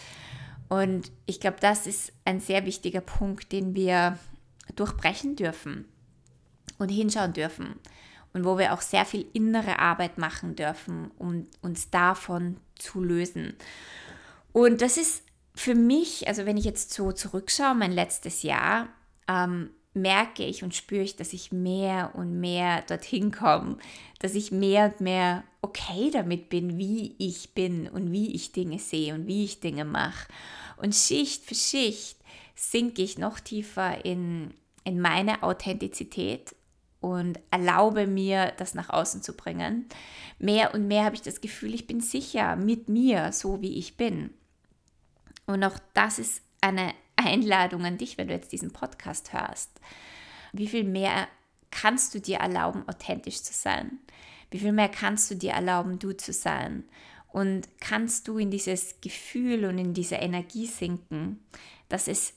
Und 0.70 1.12
ich 1.25 1.39
glaube, 1.39 1.58
das 1.62 1.88
ist 1.88 2.12
ein 2.25 2.39
sehr 2.39 2.65
wichtiger 2.65 3.01
Punkt, 3.01 3.51
den 3.51 3.74
wir 3.74 4.20
durchbrechen 4.75 5.36
dürfen 5.36 5.86
und 6.77 6.89
hinschauen 6.89 7.34
dürfen. 7.34 7.75
Und 8.34 8.44
wo 8.44 8.58
wir 8.58 8.74
auch 8.74 8.82
sehr 8.82 9.06
viel 9.06 9.25
innere 9.34 9.79
Arbeit 9.79 10.17
machen 10.17 10.56
dürfen, 10.56 11.10
um 11.17 11.48
uns 11.62 11.89
davon 11.89 12.58
zu 12.75 13.01
lösen. 13.01 13.56
Und 14.51 14.82
das 14.82 14.98
ist 14.98 15.24
für 15.56 15.74
mich, 15.74 16.27
also 16.27 16.46
wenn 16.46 16.58
ich 16.58 16.65
jetzt 16.65 16.94
so 16.94 17.12
zurückschaue, 17.12 17.74
mein 17.74 17.91
letztes 17.91 18.44
Jahr, 18.44 18.89
ähm, 19.27 19.72
merke 20.01 20.44
ich 20.44 20.63
und 20.63 20.75
spüre 20.75 21.04
ich, 21.04 21.16
dass 21.16 21.34
ich 21.34 21.51
mehr 21.51 22.12
und 22.16 22.39
mehr 22.39 22.82
dorthin 22.84 23.32
komme, 23.32 23.77
dass 24.20 24.36
ich 24.36 24.51
mehr 24.51 24.86
und 24.86 25.01
mehr 25.01 25.44
okay 25.62 26.10
damit 26.12 26.50
bin, 26.50 26.77
wie 26.77 27.16
ich 27.18 27.54
bin 27.54 27.88
und 27.88 28.12
wie 28.12 28.34
ich 28.34 28.51
Dinge 28.51 28.80
sehe 28.80 29.13
und 29.13 29.27
wie 29.27 29.44
ich 29.44 29.60
Dinge 29.60 29.86
mache. 29.86 30.27
Und 30.77 30.96
Schicht 30.96 31.46
für 31.46 31.56
Schicht 31.56 32.18
sinke 32.56 33.01
ich 33.01 33.18
noch 33.18 33.39
tiefer 33.39 34.06
in, 34.06 34.54
in 34.84 35.00
meine 35.00 35.44
Authentizität 35.44 36.56
und 37.00 37.39
erlaube 37.51 38.08
mir, 38.08 38.54
das 38.58 38.74
nach 38.74 38.89
außen 38.89 39.22
zu 39.22 39.34
bringen. 39.34 39.88
Mehr 40.39 40.74
und 40.74 40.88
mehr 40.88 41.06
habe 41.06 41.16
ich 41.16 41.22
das 41.22 41.42
Gefühl, 41.42 41.74
ich 41.74 41.88
bin 41.88 42.01
sicher 42.01 42.56
mit 42.56 42.89
mir, 42.89 43.32
so 43.32 43.62
wie 43.62 43.77
ich 43.77 43.98
bin. 43.98 44.32
Und 45.46 45.63
auch 45.63 45.77
das 45.94 46.20
ist 46.20 46.42
eine 46.62 46.94
Einladung 47.18 47.86
an 47.86 47.98
dich, 47.98 48.18
wenn 48.18 48.28
du 48.28 48.34
jetzt 48.34 48.52
diesen 48.52 48.72
Podcast 48.72 49.34
hörst. 49.34 49.72
Wie 50.54 50.68
viel 50.68 50.84
mehr 50.84 51.28
kannst 51.72 52.16
du 52.16 52.22
dir 52.22 52.38
erlauben, 52.38 52.88
authentisch 52.88 53.42
zu 53.44 53.54
sein? 53.54 54.00
Wie 54.50 54.60
viel 54.60 54.72
mehr 54.72 54.90
kannst 54.90 55.30
du 55.30 55.36
dir 55.36 55.52
erlauben, 55.52 56.00
du 56.00 56.14
zu 56.14 56.32
sein? 56.32 56.86
Und 57.28 57.68
kannst 57.80 58.28
du 58.28 58.38
in 58.38 58.50
dieses 58.50 58.96
Gefühl 59.02 59.66
und 59.66 59.78
in 59.78 59.94
diese 59.94 60.16
Energie 60.16 60.66
sinken, 60.66 61.44
dass 61.90 62.08
es 62.08 62.34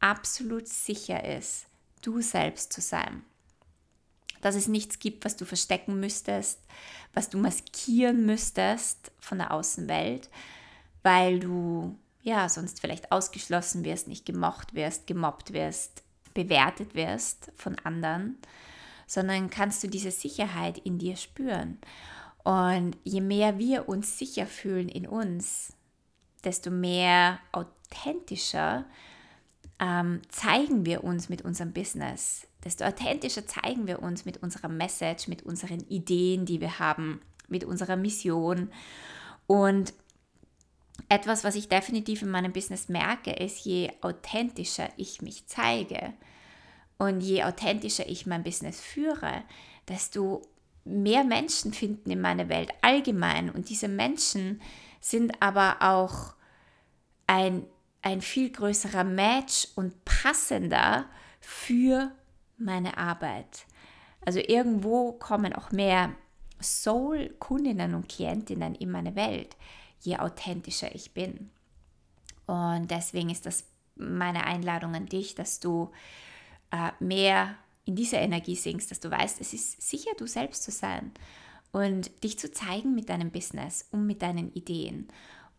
absolut 0.00 0.68
sicher 0.68 1.24
ist, 1.36 1.66
du 2.02 2.20
selbst 2.20 2.72
zu 2.72 2.80
sein? 2.80 3.22
Dass 4.42 4.54
es 4.54 4.68
nichts 4.68 4.98
gibt, 4.98 5.24
was 5.24 5.36
du 5.36 5.46
verstecken 5.46 5.98
müsstest, 5.98 6.60
was 7.14 7.30
du 7.30 7.38
maskieren 7.38 8.26
müsstest 8.26 9.10
von 9.18 9.38
der 9.38 9.52
Außenwelt, 9.52 10.28
weil 11.02 11.40
du 11.40 11.98
ja, 12.26 12.48
sonst 12.48 12.80
vielleicht 12.80 13.12
ausgeschlossen 13.12 13.84
wirst, 13.84 14.08
nicht 14.08 14.26
gemocht 14.26 14.74
wirst, 14.74 15.06
gemobbt 15.06 15.52
wirst, 15.52 16.02
bewertet 16.34 16.96
wirst 16.96 17.52
von 17.54 17.76
anderen, 17.84 18.36
sondern 19.06 19.48
kannst 19.48 19.84
du 19.84 19.86
diese 19.86 20.10
Sicherheit 20.10 20.76
in 20.78 20.98
dir 20.98 21.14
spüren. 21.14 21.78
Und 22.42 22.96
je 23.04 23.20
mehr 23.20 23.58
wir 23.58 23.88
uns 23.88 24.18
sicher 24.18 24.46
fühlen 24.46 24.88
in 24.88 25.06
uns, 25.06 25.72
desto 26.42 26.72
mehr 26.72 27.38
authentischer 27.52 28.86
ähm, 29.78 30.20
zeigen 30.28 30.84
wir 30.84 31.04
uns 31.04 31.28
mit 31.28 31.42
unserem 31.42 31.72
Business, 31.72 32.48
desto 32.64 32.86
authentischer 32.86 33.46
zeigen 33.46 33.86
wir 33.86 34.02
uns 34.02 34.24
mit 34.24 34.42
unserer 34.42 34.68
Message, 34.68 35.28
mit 35.28 35.44
unseren 35.44 35.78
Ideen, 35.88 36.44
die 36.44 36.60
wir 36.60 36.80
haben, 36.80 37.20
mit 37.46 37.62
unserer 37.62 37.94
Mission. 37.94 38.72
Und 39.46 39.94
etwas, 41.08 41.44
was 41.44 41.54
ich 41.54 41.68
definitiv 41.68 42.22
in 42.22 42.30
meinem 42.30 42.52
Business 42.52 42.88
merke, 42.88 43.32
ist, 43.32 43.64
je 43.64 43.90
authentischer 44.00 44.88
ich 44.96 45.22
mich 45.22 45.46
zeige 45.46 46.12
und 46.98 47.20
je 47.20 47.44
authentischer 47.44 48.08
ich 48.08 48.26
mein 48.26 48.42
Business 48.42 48.80
führe, 48.80 49.42
desto 49.88 50.42
mehr 50.84 51.24
Menschen 51.24 51.72
finden 51.72 52.10
in 52.10 52.20
meiner 52.20 52.48
Welt 52.48 52.72
allgemein. 52.82 53.50
Und 53.50 53.68
diese 53.68 53.88
Menschen 53.88 54.60
sind 55.00 55.42
aber 55.42 55.76
auch 55.80 56.34
ein, 57.26 57.66
ein 58.02 58.20
viel 58.20 58.50
größerer 58.50 59.04
Match 59.04 59.68
und 59.74 60.04
passender 60.04 61.06
für 61.40 62.12
meine 62.56 62.96
Arbeit. 62.96 63.66
Also 64.24 64.40
irgendwo 64.40 65.12
kommen 65.12 65.52
auch 65.52 65.70
mehr 65.70 66.12
Soul-Kundinnen 66.60 67.94
und 67.94 68.08
Klientinnen 68.08 68.74
in 68.74 68.90
meine 68.90 69.14
Welt, 69.14 69.56
je 70.00 70.18
authentischer 70.18 70.94
ich 70.94 71.12
bin. 71.12 71.50
Und 72.46 72.90
deswegen 72.90 73.30
ist 73.30 73.46
das 73.46 73.64
meine 73.96 74.44
Einladung 74.44 74.94
an 74.94 75.06
dich, 75.06 75.34
dass 75.34 75.60
du 75.60 75.90
äh, 76.70 76.92
mehr 77.00 77.56
in 77.84 77.96
diese 77.96 78.16
Energie 78.16 78.56
sinkst, 78.56 78.90
dass 78.90 79.00
du 79.00 79.10
weißt, 79.10 79.40
es 79.40 79.52
ist 79.52 79.80
sicher, 79.80 80.10
du 80.18 80.26
selbst 80.26 80.62
zu 80.62 80.70
sein 80.70 81.12
und 81.72 82.24
dich 82.24 82.38
zu 82.38 82.50
zeigen 82.50 82.94
mit 82.94 83.08
deinem 83.08 83.30
Business 83.30 83.86
und 83.90 84.06
mit 84.06 84.22
deinen 84.22 84.52
Ideen. 84.52 85.08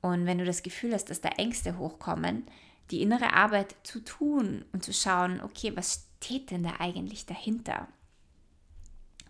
Und 0.01 0.25
wenn 0.25 0.37
du 0.37 0.45
das 0.45 0.63
Gefühl 0.63 0.93
hast, 0.93 1.09
dass 1.09 1.21
da 1.21 1.29
Ängste 1.29 1.77
hochkommen, 1.77 2.45
die 2.91 3.01
innere 3.01 3.33
Arbeit 3.33 3.75
zu 3.83 4.03
tun 4.03 4.65
und 4.71 4.83
zu 4.83 4.93
schauen, 4.93 5.41
okay, 5.41 5.75
was 5.75 6.07
steht 6.23 6.51
denn 6.51 6.63
da 6.63 6.75
eigentlich 6.79 7.25
dahinter? 7.25 7.87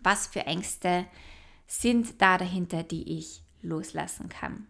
Was 0.02 0.26
für 0.26 0.46
Ängste 0.46 1.06
sind 1.66 2.20
da 2.20 2.38
dahinter, 2.38 2.82
die 2.82 3.18
ich 3.18 3.42
loslassen 3.62 4.28
kann? 4.28 4.66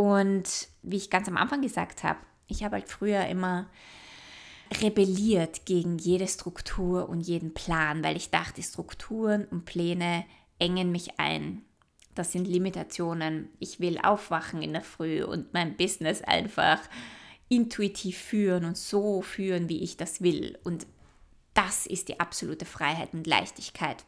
Und 0.00 0.68
wie 0.80 0.96
ich 0.96 1.10
ganz 1.10 1.28
am 1.28 1.36
Anfang 1.36 1.60
gesagt 1.60 2.04
habe, 2.04 2.18
ich 2.46 2.64
habe 2.64 2.76
halt 2.76 2.88
früher 2.88 3.26
immer 3.26 3.68
rebelliert 4.80 5.66
gegen 5.66 5.98
jede 5.98 6.26
Struktur 6.26 7.06
und 7.06 7.20
jeden 7.20 7.52
Plan, 7.52 8.02
weil 8.02 8.16
ich 8.16 8.30
dachte, 8.30 8.62
Strukturen 8.62 9.44
und 9.44 9.66
Pläne 9.66 10.24
engen 10.58 10.90
mich 10.90 11.20
ein. 11.20 11.66
Das 12.14 12.32
sind 12.32 12.48
Limitationen. 12.48 13.50
Ich 13.58 13.78
will 13.78 13.98
aufwachen 13.98 14.62
in 14.62 14.72
der 14.72 14.80
Früh 14.80 15.22
und 15.22 15.52
mein 15.52 15.76
Business 15.76 16.22
einfach 16.22 16.80
intuitiv 17.50 18.16
führen 18.16 18.64
und 18.64 18.78
so 18.78 19.20
führen, 19.20 19.68
wie 19.68 19.82
ich 19.82 19.98
das 19.98 20.22
will. 20.22 20.58
Und 20.64 20.86
das 21.52 21.84
ist 21.84 22.08
die 22.08 22.20
absolute 22.20 22.64
Freiheit 22.64 23.12
und 23.12 23.26
Leichtigkeit. 23.26 24.06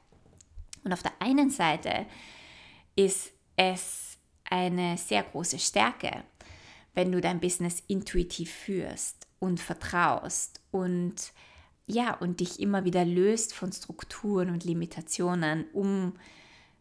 Und 0.84 0.94
auf 0.94 1.02
der 1.02 1.12
einen 1.18 1.50
Seite 1.50 2.06
ist 2.96 3.32
es 3.56 4.12
eine 4.52 4.99
sehr 4.99 5.23
große 5.23 5.59
Stärke, 5.59 6.25
wenn 6.92 7.11
du 7.11 7.23
dein 7.23 7.40
Business 7.40 7.82
intuitiv 7.88 8.52
führst 8.52 9.26
und 9.38 9.59
vertraust 9.61 10.61
und 10.71 11.32
ja, 11.87 12.14
und 12.14 12.40
dich 12.40 12.61
immer 12.61 12.85
wieder 12.85 13.04
löst 13.06 13.54
von 13.54 13.73
Strukturen 13.73 14.50
und 14.50 14.64
Limitationen, 14.64 15.64
um 15.73 16.12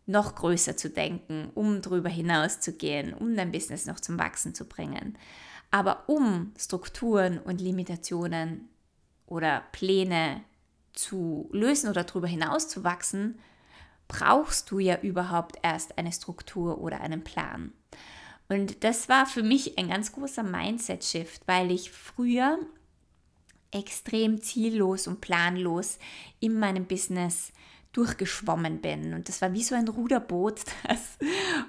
noch 0.05 0.35
größer 0.35 0.75
zu 0.75 0.89
denken, 0.89 1.49
um 1.55 1.81
darüber 1.81 2.09
hinaus 2.09 2.59
zu 2.59 2.73
gehen, 2.73 3.13
um 3.13 3.37
dein 3.37 3.53
Business 3.53 3.85
noch 3.85 4.01
zum 4.01 4.19
Wachsen 4.19 4.53
zu 4.53 4.65
bringen. 4.65 5.17
Aber 5.71 6.09
um 6.09 6.51
Strukturen 6.57 7.39
und 7.39 7.61
Limitationen 7.61 8.67
oder 9.27 9.63
Pläne 9.71 10.43
zu 10.91 11.49
lösen 11.53 11.89
oder 11.89 12.03
darüber 12.03 12.27
hinaus 12.27 12.67
zu 12.67 12.83
wachsen, 12.83 13.39
brauchst 14.11 14.69
du 14.71 14.79
ja 14.79 14.99
überhaupt 14.99 15.55
erst 15.63 15.97
eine 15.97 16.11
Struktur 16.11 16.81
oder 16.81 16.99
einen 16.99 17.23
Plan. 17.23 17.71
Und 18.49 18.83
das 18.83 19.07
war 19.07 19.25
für 19.25 19.41
mich 19.41 19.77
ein 19.77 19.87
ganz 19.87 20.11
großer 20.11 20.43
Mindset-Shift, 20.43 21.43
weil 21.47 21.71
ich 21.71 21.91
früher 21.91 22.59
extrem 23.71 24.41
ziellos 24.41 25.07
und 25.07 25.21
planlos 25.21 25.97
in 26.41 26.59
meinem 26.59 26.85
Business 26.87 27.53
durchgeschwommen 27.93 28.81
bin. 28.81 29.13
Und 29.13 29.29
das 29.29 29.41
war 29.41 29.53
wie 29.53 29.63
so 29.63 29.75
ein 29.75 29.87
Ruderboot, 29.87 30.59
das 30.87 31.17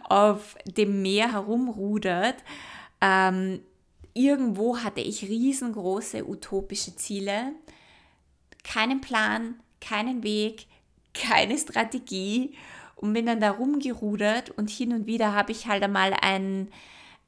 auf 0.02 0.56
dem 0.64 1.00
Meer 1.00 1.30
herumrudert. 1.30 2.42
Ähm, 3.00 3.60
irgendwo 4.14 4.78
hatte 4.78 5.00
ich 5.00 5.22
riesengroße 5.22 6.28
utopische 6.28 6.96
Ziele, 6.96 7.52
keinen 8.64 9.00
Plan, 9.00 9.60
keinen 9.80 10.24
Weg, 10.24 10.66
keine 11.14 11.58
Strategie 11.58 12.56
und 12.96 13.12
bin 13.12 13.26
dann 13.26 13.40
da 13.40 13.50
rumgerudert 13.50 14.50
und 14.50 14.70
hin 14.70 14.92
und 14.92 15.06
wieder 15.06 15.32
habe 15.32 15.52
ich 15.52 15.66
halt 15.66 15.82
einmal 15.82 16.14
einen, 16.14 16.70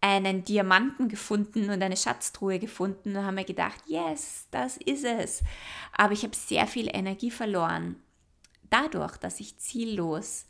einen 0.01 0.45
Diamanten 0.45 1.09
gefunden 1.09 1.71
und 1.71 1.83
eine 1.83 1.97
Schatztruhe 1.97 2.59
gefunden 2.59 3.17
und 3.17 3.25
habe 3.25 3.35
mir 3.35 3.45
gedacht, 3.45 3.83
yes, 3.87 4.47
das 4.51 4.77
ist 4.77 5.05
es. 5.05 5.43
Aber 5.93 6.13
ich 6.13 6.23
habe 6.23 6.37
sehr 6.37 6.67
viel 6.67 6.89
Energie 6.95 7.31
verloren 7.31 7.97
dadurch, 8.75 9.17
dass 9.17 9.41
ich 9.41 9.59
ziellos 9.59 10.47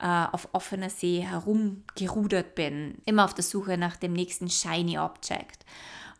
äh, 0.00 0.06
auf 0.06 0.48
offener 0.52 0.90
See 0.90 1.20
herumgerudert 1.20 2.54
bin, 2.54 2.98
immer 3.04 3.24
auf 3.24 3.34
der 3.34 3.44
Suche 3.44 3.76
nach 3.76 3.96
dem 3.96 4.12
nächsten 4.12 4.48
shiny 4.48 4.98
Object. 4.98 5.64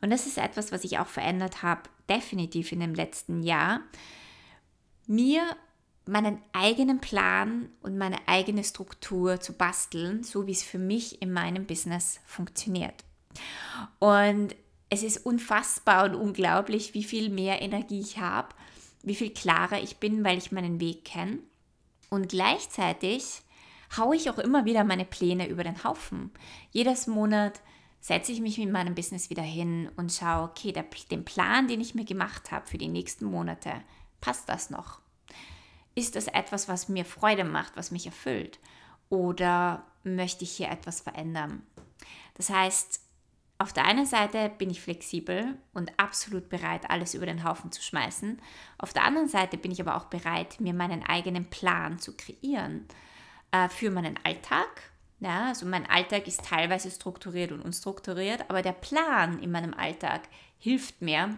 Und 0.03 0.11
das 0.11 0.27
ist 0.27 0.39
etwas, 0.39 0.73
was 0.73 0.85
ich 0.85 0.99
auch 0.99 1.07
verändert 1.07 1.63
habe, 1.63 1.83
definitiv 2.09 2.73
in 2.73 2.81
dem 2.81 2.95
letzten 2.95 3.43
Jahr. 3.43 3.81
Mir 5.07 5.43
meinen 6.11 6.43
eigenen 6.53 7.01
Plan 7.01 7.71
und 7.83 7.97
meine 7.97 8.19
eigene 8.27 8.65
Struktur 8.65 9.41
zu 9.41 9.53
basteln, 9.53 10.23
so 10.23 10.47
wie 10.47 10.53
es 10.53 10.63
für 10.63 10.79
mich 10.79 11.23
in 11.23 11.33
meinem 11.33 11.67
Business 11.67 12.21
funktioniert. 12.27 13.05
Und 13.99 14.57
es 14.91 15.03
ist 15.03 15.25
unfassbar 15.25 16.05
und 16.05 16.15
unglaublich, 16.17 16.95
wie 16.95 17.05
viel 17.05 17.31
mehr 17.31 17.63
Energie 17.63 18.01
ich 18.01 18.19
habe, 18.19 18.49
wie 19.03 19.15
viel 19.15 19.31
klarer 19.31 19.81
ich 19.81 19.99
bin, 19.99 20.25
weil 20.25 20.37
ich 20.37 20.53
meinen 20.53 20.81
Weg 20.81 21.05
kenne. 21.05 21.39
Und 22.11 22.29
gleichzeitig 22.29 23.43
haue 23.97 24.17
ich 24.17 24.29
auch 24.31 24.39
immer 24.39 24.65
wieder 24.65 24.83
meine 24.85 25.05
Pläne 25.05 25.49
über 25.49 25.63
den 25.63 25.85
Haufen. 25.85 26.33
Jedes 26.73 27.07
Monat 27.07 27.61
setze 28.01 28.33
ich 28.33 28.41
mich 28.41 28.59
mit 28.59 28.73
meinem 28.73 28.95
Business 28.95 29.31
wieder 29.31 29.43
hin 29.43 29.91
und 29.97 30.13
schaue, 30.13 30.49
okay, 30.49 30.73
der, 30.73 30.87
den 31.11 31.25
Plan, 31.25 31.69
den 31.69 31.81
ich 31.81 31.95
mir 31.95 32.05
gemacht 32.05 32.51
habe 32.51 32.67
für 32.67 32.79
die 32.79 32.89
nächsten 32.89 33.27
Monate, 33.27 33.73
passt 34.21 34.49
das 34.49 34.71
noch? 34.71 35.01
Ist 35.95 36.17
das 36.17 36.29
etwas, 36.29 36.69
was 36.69 36.89
mir 36.89 37.05
Freude 37.05 37.45
macht, 37.45 37.77
was 37.77 37.91
mich 37.91 38.07
erfüllt? 38.07 38.59
Oder 39.09 39.85
möchte 40.05 40.45
ich 40.45 40.53
hier 40.53 40.71
etwas 40.71 41.01
verändern? 41.01 41.63
Das 42.35 42.51
heißt, 42.51 43.01
auf 43.59 43.75
der 43.75 43.85
einen 43.85 44.07
Seite 44.07 44.51
bin 44.57 44.71
ich 44.71 44.81
flexibel 44.81 45.59
und 45.75 45.93
absolut 45.99 46.49
bereit, 46.49 46.89
alles 46.89 47.13
über 47.13 47.27
den 47.27 47.45
Haufen 47.45 47.71
zu 47.71 47.83
schmeißen. 47.83 48.41
Auf 48.79 48.95
der 48.95 49.05
anderen 49.05 49.29
Seite 49.29 49.59
bin 49.59 49.71
ich 49.71 49.83
aber 49.83 49.97
auch 49.97 50.07
bereit, 50.07 50.61
mir 50.61 50.73
meinen 50.73 51.03
eigenen 51.03 51.45
Plan 51.45 51.99
zu 51.99 52.17
kreieren 52.17 52.87
äh, 53.51 53.69
für 53.69 53.91
meinen 53.91 54.19
Alltag. 54.25 54.91
Ja, 55.19 55.49
also 55.49 55.67
mein 55.67 55.85
Alltag 55.91 56.27
ist 56.27 56.47
teilweise 56.47 56.91
strukturiert 56.91 57.53
und 57.53 57.61
unstrukturiert, 57.61 58.49
aber 58.49 58.63
der 58.63 58.73
Plan 58.73 59.39
in 59.41 59.51
meinem 59.51 59.75
Alltag 59.75 60.23
hilft 60.59 61.03
mir, 61.03 61.37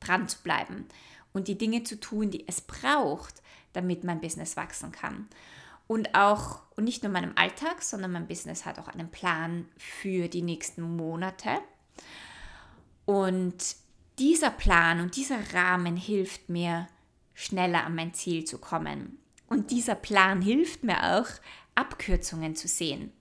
dran 0.00 0.26
zu 0.26 0.42
bleiben 0.42 0.86
und 1.32 1.48
die 1.48 1.58
Dinge 1.58 1.82
zu 1.82 1.98
tun, 1.98 2.30
die 2.30 2.46
es 2.48 2.60
braucht, 2.60 3.42
damit 3.72 4.04
mein 4.04 4.20
Business 4.20 4.56
wachsen 4.56 4.92
kann. 4.92 5.28
Und 5.86 6.14
auch, 6.14 6.60
und 6.76 6.84
nicht 6.84 7.02
nur 7.02 7.12
meinem 7.12 7.32
Alltag, 7.36 7.82
sondern 7.82 8.12
mein 8.12 8.26
Business 8.26 8.64
hat 8.64 8.78
auch 8.78 8.88
einen 8.88 9.10
Plan 9.10 9.66
für 9.76 10.28
die 10.28 10.42
nächsten 10.42 10.82
Monate. 10.96 11.58
Und 13.04 13.76
dieser 14.18 14.50
Plan 14.50 15.00
und 15.00 15.16
dieser 15.16 15.52
Rahmen 15.52 15.96
hilft 15.96 16.48
mir, 16.48 16.86
schneller 17.34 17.84
an 17.84 17.94
mein 17.94 18.14
Ziel 18.14 18.44
zu 18.44 18.58
kommen. 18.58 19.18
Und 19.48 19.70
dieser 19.70 19.94
Plan 19.94 20.40
hilft 20.40 20.84
mir 20.84 21.18
auch, 21.18 21.26
Abkürzungen 21.74 22.54
zu 22.54 22.68
sehen. 22.68 23.12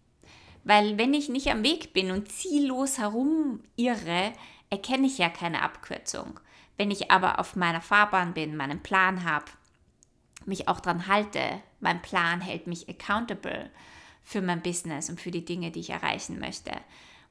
Weil 0.64 0.98
wenn 0.98 1.14
ich 1.14 1.30
nicht 1.30 1.48
am 1.48 1.64
Weg 1.64 1.94
bin 1.94 2.12
und 2.12 2.32
ziellos 2.32 3.00
herumirre, 3.00 4.34
erkenne 4.70 5.08
ich 5.08 5.18
ja 5.18 5.30
keine 5.30 5.62
Abkürzung. 5.64 6.40
Wenn 6.82 6.90
ich 6.90 7.12
aber 7.12 7.38
auf 7.38 7.56
meiner 7.56 7.80
Fahrbahn 7.80 8.34
bin, 8.34 8.58
meinen 8.58 8.82
Plan 8.82 9.24
habe, 9.24 9.46
mich 10.48 10.68
auch 10.68 10.80
daran 10.80 11.06
halte, 11.06 11.62
mein 11.80 12.02
Plan 12.02 12.42
hält 12.42 12.66
mich 12.66 12.90
accountable 12.90 13.70
für 14.24 14.42
mein 14.42 14.64
Business 14.64 15.08
und 15.08 15.22
für 15.22 15.30
die 15.30 15.46
Dinge, 15.46 15.70
die 15.70 15.82
ich 15.82 15.92
erreichen 15.92 16.40
möchte. 16.40 16.72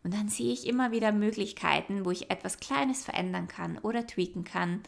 Und 0.05 0.15
dann 0.15 0.29
sehe 0.29 0.53
ich 0.53 0.69
immer 0.69 0.93
wieder 0.93 1.11
Möglichkeiten, 1.11 2.05
wo 2.05 2.13
ich 2.13 2.31
etwas 2.31 2.61
Kleines 2.61 3.03
verändern 3.03 3.49
kann 3.49 3.79
oder 3.79 4.07
tweaken 4.07 4.45
kann. 4.45 4.85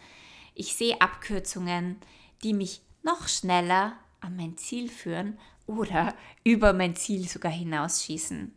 Ich 0.55 0.77
sehe 0.77 1.01
Abkürzungen, 1.01 1.97
die 2.45 2.55
mich 2.55 2.83
noch 3.03 3.27
schneller 3.27 3.97
an 4.21 4.37
mein 4.37 4.57
Ziel 4.57 4.89
führen 4.89 5.41
oder 5.67 6.15
über 6.45 6.73
mein 6.73 6.95
Ziel 6.95 7.29
sogar 7.29 7.51
hinausschießen. 7.51 8.55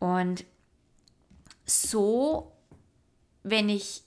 Und 0.00 0.44
so, 1.64 2.50
wenn 3.44 3.68
ich 3.68 4.02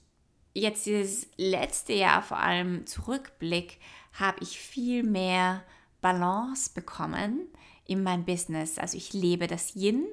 jetzt 0.54 0.86
dieses 0.86 1.28
letzte 1.38 1.94
Jahr 1.94 2.22
vor 2.22 2.38
allem 2.38 2.86
zurückblicke, 2.86 3.78
habe 4.14 4.40
ich 4.42 4.60
viel 4.60 5.04
mehr 5.04 5.64
Balance 6.02 6.72
bekommen 6.74 7.48
in 7.86 8.04
meinem 8.04 8.26
Business. 8.26 8.78
Also 8.78 8.98
ich 8.98 9.14
lebe 9.14 9.48
das 9.48 9.76
Yin, 9.76 10.06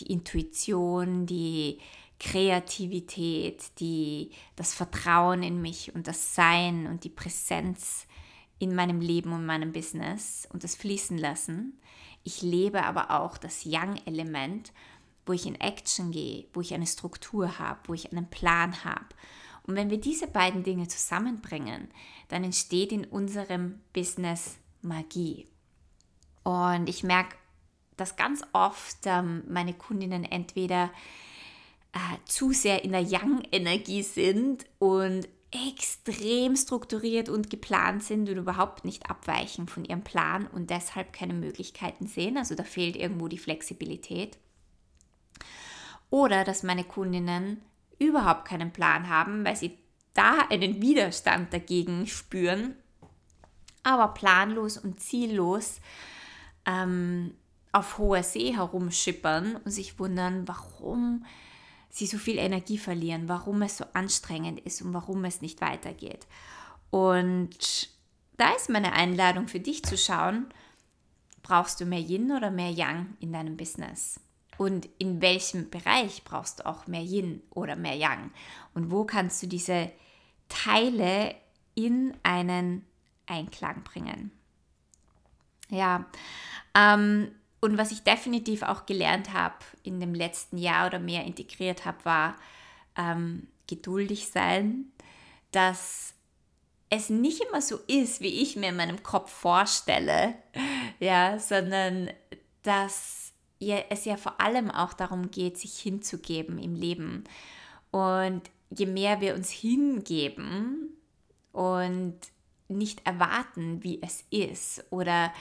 die 0.00 0.06
Intuition, 0.06 1.26
die 1.26 1.78
Kreativität, 2.18 3.64
die, 3.80 4.30
das 4.56 4.74
Vertrauen 4.74 5.42
in 5.42 5.60
mich 5.60 5.94
und 5.94 6.06
das 6.06 6.34
Sein 6.34 6.86
und 6.86 7.04
die 7.04 7.10
Präsenz 7.10 8.06
in 8.58 8.74
meinem 8.76 9.00
Leben 9.00 9.32
und 9.32 9.44
meinem 9.44 9.72
Business 9.72 10.46
und 10.52 10.62
das 10.62 10.76
Fließen 10.76 11.18
lassen. 11.18 11.80
Ich 12.22 12.40
lebe 12.42 12.84
aber 12.84 13.10
auch 13.10 13.36
das 13.36 13.64
Yang-Element, 13.64 14.72
wo 15.26 15.32
ich 15.32 15.46
in 15.46 15.60
Action 15.60 16.12
gehe, 16.12 16.46
wo 16.52 16.60
ich 16.60 16.72
eine 16.72 16.86
Struktur 16.86 17.58
habe, 17.58 17.80
wo 17.86 17.94
ich 17.94 18.12
einen 18.12 18.30
Plan 18.30 18.84
habe. 18.84 19.06
Und 19.66 19.76
wenn 19.76 19.90
wir 19.90 20.00
diese 20.00 20.26
beiden 20.26 20.64
Dinge 20.64 20.88
zusammenbringen, 20.88 21.88
dann 22.28 22.44
entsteht 22.44 22.92
in 22.92 23.04
unserem 23.04 23.80
Business 23.92 24.56
Magie. 24.82 25.46
Und 26.42 26.88
ich 26.88 27.04
merke, 27.04 27.36
dass 27.96 28.16
ganz 28.16 28.42
oft 28.52 28.98
ähm, 29.04 29.44
meine 29.48 29.74
Kundinnen 29.74 30.24
entweder 30.24 30.90
äh, 31.92 31.98
zu 32.24 32.52
sehr 32.52 32.84
in 32.84 32.92
der 32.92 33.02
Yang-Energie 33.02 34.02
sind 34.02 34.66
und 34.78 35.28
extrem 35.52 36.56
strukturiert 36.56 37.28
und 37.28 37.50
geplant 37.50 38.02
sind 38.02 38.28
und 38.28 38.38
überhaupt 38.38 38.84
nicht 38.84 39.10
abweichen 39.10 39.68
von 39.68 39.84
ihrem 39.84 40.02
Plan 40.02 40.46
und 40.46 40.70
deshalb 40.70 41.12
keine 41.12 41.34
Möglichkeiten 41.34 42.06
sehen. 42.06 42.38
Also 42.38 42.54
da 42.54 42.64
fehlt 42.64 42.96
irgendwo 42.96 43.28
die 43.28 43.38
Flexibilität. 43.38 44.38
Oder 46.08 46.44
dass 46.44 46.62
meine 46.62 46.84
Kundinnen 46.84 47.62
überhaupt 48.02 48.46
keinen 48.46 48.72
Plan 48.72 49.08
haben, 49.08 49.44
weil 49.44 49.56
sie 49.56 49.78
da 50.14 50.40
einen 50.50 50.80
Widerstand 50.82 51.52
dagegen 51.52 52.06
spüren, 52.06 52.76
aber 53.82 54.08
planlos 54.08 54.76
und 54.76 55.00
ziellos 55.00 55.80
ähm, 56.66 57.34
auf 57.72 57.98
hoher 57.98 58.22
See 58.22 58.54
herumschippern 58.54 59.56
und 59.56 59.70
sich 59.70 59.98
wundern, 59.98 60.46
warum 60.46 61.24
sie 61.88 62.06
so 62.06 62.18
viel 62.18 62.38
Energie 62.38 62.78
verlieren, 62.78 63.28
warum 63.28 63.62
es 63.62 63.78
so 63.78 63.84
anstrengend 63.92 64.60
ist 64.60 64.82
und 64.82 64.94
warum 64.94 65.24
es 65.24 65.40
nicht 65.40 65.60
weitergeht. 65.60 66.26
Und 66.90 67.88
da 68.36 68.50
ist 68.54 68.68
meine 68.68 68.92
Einladung 68.92 69.48
für 69.48 69.60
dich 69.60 69.82
zu 69.82 69.96
schauen, 69.96 70.46
brauchst 71.42 71.80
du 71.80 71.86
mehr 71.86 72.00
Yin 72.00 72.32
oder 72.32 72.50
mehr 72.50 72.70
Yang 72.70 73.16
in 73.20 73.32
deinem 73.32 73.56
Business? 73.56 74.20
Und 74.58 74.88
in 74.98 75.20
welchem 75.20 75.70
Bereich 75.70 76.24
brauchst 76.24 76.60
du 76.60 76.66
auch 76.66 76.86
mehr 76.86 77.02
Yin 77.02 77.42
oder 77.50 77.76
mehr 77.76 77.96
Yang? 77.96 78.30
Und 78.74 78.90
wo 78.90 79.04
kannst 79.04 79.42
du 79.42 79.46
diese 79.46 79.90
Teile 80.48 81.34
in 81.74 82.14
einen 82.22 82.84
Einklang 83.26 83.82
bringen? 83.82 84.30
Ja, 85.68 86.04
ähm, 86.74 87.32
und 87.60 87.78
was 87.78 87.92
ich 87.92 88.02
definitiv 88.02 88.62
auch 88.62 88.86
gelernt 88.86 89.32
habe 89.32 89.54
in 89.84 90.00
dem 90.00 90.14
letzten 90.14 90.58
Jahr 90.58 90.88
oder 90.88 90.98
mehr 90.98 91.24
integriert 91.24 91.84
habe, 91.84 92.04
war 92.04 92.36
ähm, 92.96 93.46
geduldig 93.68 94.28
sein, 94.28 94.92
dass 95.52 96.14
es 96.90 97.08
nicht 97.08 97.40
immer 97.40 97.62
so 97.62 97.78
ist, 97.86 98.20
wie 98.20 98.42
ich 98.42 98.56
mir 98.56 98.70
in 98.70 98.76
meinem 98.76 99.02
Kopf 99.02 99.32
vorstelle, 99.32 100.34
ja, 101.00 101.38
sondern 101.38 102.10
dass 102.64 103.21
es 103.70 104.04
ja 104.04 104.16
vor 104.16 104.40
allem 104.40 104.70
auch 104.70 104.92
darum 104.92 105.30
geht, 105.30 105.58
sich 105.58 105.78
hinzugeben 105.78 106.58
im 106.58 106.74
Leben. 106.74 107.24
Und 107.90 108.42
je 108.70 108.86
mehr 108.86 109.20
wir 109.20 109.34
uns 109.34 109.50
hingeben 109.50 110.90
und 111.52 112.16
nicht 112.68 113.06
erwarten, 113.06 113.82
wie 113.82 114.00
es 114.02 114.24
ist 114.30 114.84
oder 114.90 115.32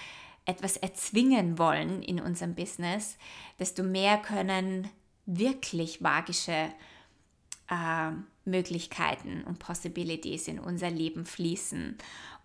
etwas 0.45 0.77
erzwingen 0.77 1.57
wollen 1.57 2.01
in 2.01 2.19
unserem 2.19 2.55
Business, 2.55 3.17
desto 3.59 3.83
mehr 3.83 4.17
können 4.17 4.89
wirklich 5.25 6.01
magische 6.01 6.71
äh, 7.69 8.11
Möglichkeiten 8.43 9.43
und 9.43 9.59
Possibilities 9.59 10.47
in 10.47 10.59
unser 10.59 10.89
Leben 10.89 11.25
fließen. 11.25 11.97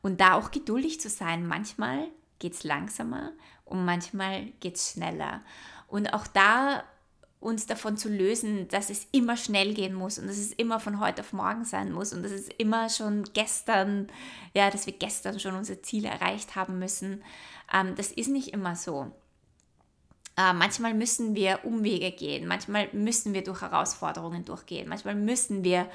Und 0.02 0.20
da 0.20 0.34
auch 0.34 0.50
geduldig 0.50 1.00
zu 1.00 1.08
sein. 1.08 1.46
Manchmal 1.46 2.06
geht 2.38 2.55
es 2.55 2.64
langsamer 2.64 3.33
und 3.64 3.85
manchmal 3.85 4.46
geht 4.61 4.77
es 4.77 4.92
schneller. 4.92 5.42
Und 5.88 6.12
auch 6.12 6.27
da 6.27 6.85
uns 7.38 7.66
davon 7.66 7.96
zu 7.96 8.09
lösen, 8.09 8.66
dass 8.68 8.90
es 8.90 9.07
immer 9.12 9.37
schnell 9.37 9.75
gehen 9.75 9.94
muss 9.94 10.18
und 10.18 10.27
dass 10.27 10.38
es 10.38 10.53
immer 10.53 10.81
von 10.81 11.01
heute 11.01 11.20
auf 11.20 11.33
morgen 11.33 11.64
sein 11.64 11.92
muss 11.92 12.12
und 12.12 12.22
dass 12.22 12.33
es 12.33 12.49
immer 12.49 12.88
schon 12.88 13.25
gestern, 13.35 14.09
ja, 14.55 14.70
dass 14.70 14.87
wir 14.87 14.94
gestern 14.94 15.38
schon 15.38 15.55
unser 15.55 15.83
Ziel 15.83 16.07
erreicht 16.07 16.57
haben 16.57 16.79
müssen. 16.79 17.22
Ähm, 17.72 17.94
das 17.94 18.11
ist 18.11 18.29
nicht 18.29 18.53
immer 18.53 18.75
so. 18.75 19.12
Äh, 20.37 20.53
manchmal 20.55 20.94
müssen 20.94 21.35
wir 21.35 21.61
Umwege 21.64 22.11
gehen, 22.11 22.46
manchmal 22.46 22.88
müssen 22.92 23.33
wir 23.33 23.44
durch 23.44 23.61
Herausforderungen 23.62 24.44
durchgehen, 24.44 24.88
manchmal 24.88 25.14
müssen 25.14 25.62
wir 25.62 25.88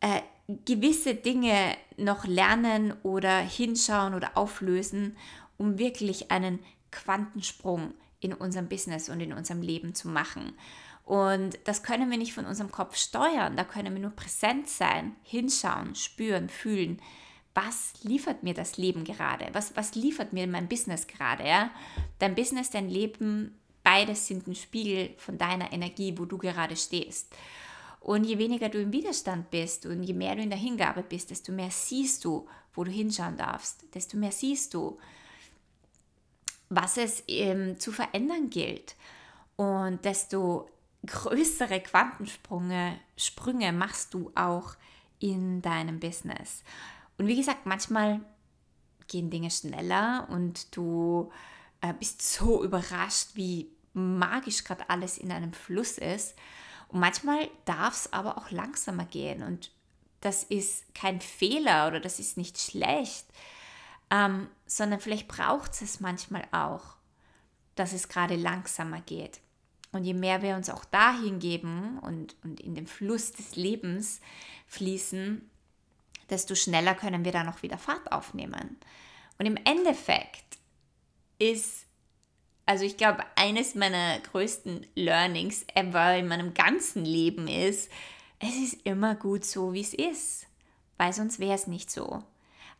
äh, 0.00 0.20
gewisse 0.64 1.14
Dinge 1.14 1.76
noch 1.96 2.24
lernen 2.24 2.94
oder 3.02 3.38
hinschauen 3.38 4.14
oder 4.14 4.36
auflösen, 4.36 5.16
um 5.58 5.78
wirklich 5.78 6.30
einen 6.30 6.60
Quantensprung 6.90 7.92
in 8.20 8.32
unserem 8.32 8.68
Business 8.68 9.08
und 9.08 9.20
in 9.20 9.32
unserem 9.32 9.62
Leben 9.62 9.94
zu 9.94 10.08
machen. 10.08 10.54
Und 11.04 11.58
das 11.64 11.82
können 11.82 12.10
wir 12.10 12.18
nicht 12.18 12.34
von 12.34 12.44
unserem 12.44 12.70
Kopf 12.70 12.96
steuern, 12.96 13.56
da 13.56 13.64
können 13.64 13.94
wir 13.94 14.00
nur 14.02 14.10
präsent 14.10 14.68
sein, 14.68 15.16
hinschauen, 15.22 15.94
spüren, 15.94 16.48
fühlen, 16.48 17.00
was 17.54 17.92
liefert 18.04 18.42
mir 18.42 18.54
das 18.54 18.76
Leben 18.76 19.04
gerade? 19.04 19.48
Was, 19.52 19.74
was 19.74 19.94
liefert 19.94 20.32
mir 20.32 20.46
mein 20.46 20.68
Business 20.68 21.06
gerade? 21.06 21.44
Ja? 21.46 21.70
Dein 22.18 22.34
Business, 22.34 22.70
dein 22.70 22.88
Leben, 22.88 23.58
beides 23.82 24.26
sind 24.26 24.46
ein 24.46 24.54
Spiegel 24.54 25.14
von 25.16 25.38
deiner 25.38 25.72
Energie, 25.72 26.14
wo 26.16 26.24
du 26.24 26.38
gerade 26.38 26.76
stehst. 26.76 27.34
Und 28.00 28.24
je 28.24 28.38
weniger 28.38 28.68
du 28.68 28.80
im 28.80 28.92
Widerstand 28.92 29.50
bist 29.50 29.86
und 29.86 30.02
je 30.02 30.14
mehr 30.14 30.36
du 30.36 30.42
in 30.42 30.50
der 30.50 30.58
Hingabe 30.58 31.02
bist, 31.02 31.30
desto 31.30 31.50
mehr 31.50 31.70
siehst 31.70 32.24
du, 32.24 32.46
wo 32.74 32.84
du 32.84 32.90
hinschauen 32.90 33.36
darfst, 33.36 33.84
desto 33.94 34.16
mehr 34.16 34.30
siehst 34.30 34.74
du, 34.74 34.98
was 36.68 36.96
es 36.96 37.22
ähm, 37.28 37.78
zu 37.78 37.92
verändern 37.92 38.50
gilt. 38.50 38.94
Und 39.56 40.04
desto 40.04 40.68
größere 41.06 41.80
Quantensprünge 41.80 42.98
Sprünge 43.16 43.72
machst 43.72 44.14
du 44.14 44.30
auch 44.34 44.74
in 45.18 45.62
deinem 45.62 46.00
Business. 46.00 46.62
Und 47.16 47.26
wie 47.26 47.36
gesagt, 47.36 47.66
manchmal 47.66 48.20
gehen 49.08 49.30
Dinge 49.30 49.50
schneller 49.50 50.28
und 50.30 50.76
du 50.76 51.32
äh, 51.80 51.92
bist 51.94 52.22
so 52.22 52.62
überrascht, 52.62 53.30
wie 53.34 53.68
magisch 53.94 54.64
gerade 54.64 54.88
alles 54.88 55.18
in 55.18 55.32
einem 55.32 55.52
Fluss 55.52 55.98
ist. 55.98 56.34
Und 56.88 57.00
manchmal 57.00 57.48
darf 57.64 57.94
es 57.94 58.12
aber 58.12 58.38
auch 58.38 58.50
langsamer 58.50 59.04
gehen. 59.04 59.42
Und 59.42 59.70
das 60.20 60.44
ist 60.44 60.94
kein 60.94 61.20
Fehler 61.20 61.88
oder 61.88 62.00
das 62.00 62.18
ist 62.18 62.36
nicht 62.36 62.58
schlecht, 62.58 63.26
ähm, 64.10 64.48
sondern 64.66 65.00
vielleicht 65.00 65.28
braucht 65.28 65.80
es 65.82 66.00
manchmal 66.00 66.46
auch, 66.52 66.96
dass 67.74 67.92
es 67.92 68.08
gerade 68.08 68.36
langsamer 68.36 69.00
geht. 69.00 69.40
Und 69.92 70.04
je 70.04 70.14
mehr 70.14 70.42
wir 70.42 70.56
uns 70.56 70.68
auch 70.68 70.84
dahin 70.84 71.38
geben 71.38 71.98
und, 72.00 72.36
und 72.44 72.60
in 72.60 72.74
den 72.74 72.86
Fluss 72.86 73.32
des 73.32 73.56
Lebens 73.56 74.20
fließen, 74.66 75.48
desto 76.28 76.54
schneller 76.54 76.94
können 76.94 77.24
wir 77.24 77.32
da 77.32 77.42
noch 77.42 77.62
wieder 77.62 77.78
Fahrt 77.78 78.12
aufnehmen. 78.12 78.78
Und 79.38 79.46
im 79.46 79.56
Endeffekt 79.56 80.58
ist, 81.38 81.86
also 82.66 82.84
ich 82.84 82.96
glaube, 82.96 83.24
eines 83.36 83.74
meiner 83.74 84.18
größten 84.20 84.86
Learnings 84.94 85.64
ever 85.74 86.16
in 86.16 86.28
meinem 86.28 86.52
ganzen 86.52 87.04
Leben 87.04 87.48
ist, 87.48 87.90
es 88.40 88.56
ist 88.56 88.86
immer 88.86 89.14
gut 89.14 89.44
so, 89.44 89.72
wie 89.72 89.80
es 89.80 89.94
ist, 89.94 90.46
weil 90.96 91.12
sonst 91.12 91.38
wäre 91.38 91.54
es 91.54 91.66
nicht 91.66 91.90
so. 91.90 92.22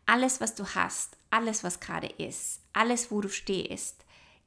Alles, 0.07 0.41
was 0.41 0.55
du 0.55 0.65
hast, 0.75 1.18
alles, 1.31 1.65
was 1.65 1.81
gerade 1.81 2.07
ist, 2.07 2.61
alles, 2.73 3.11
wo 3.11 3.21
du 3.21 3.29
stehst, 3.29 4.05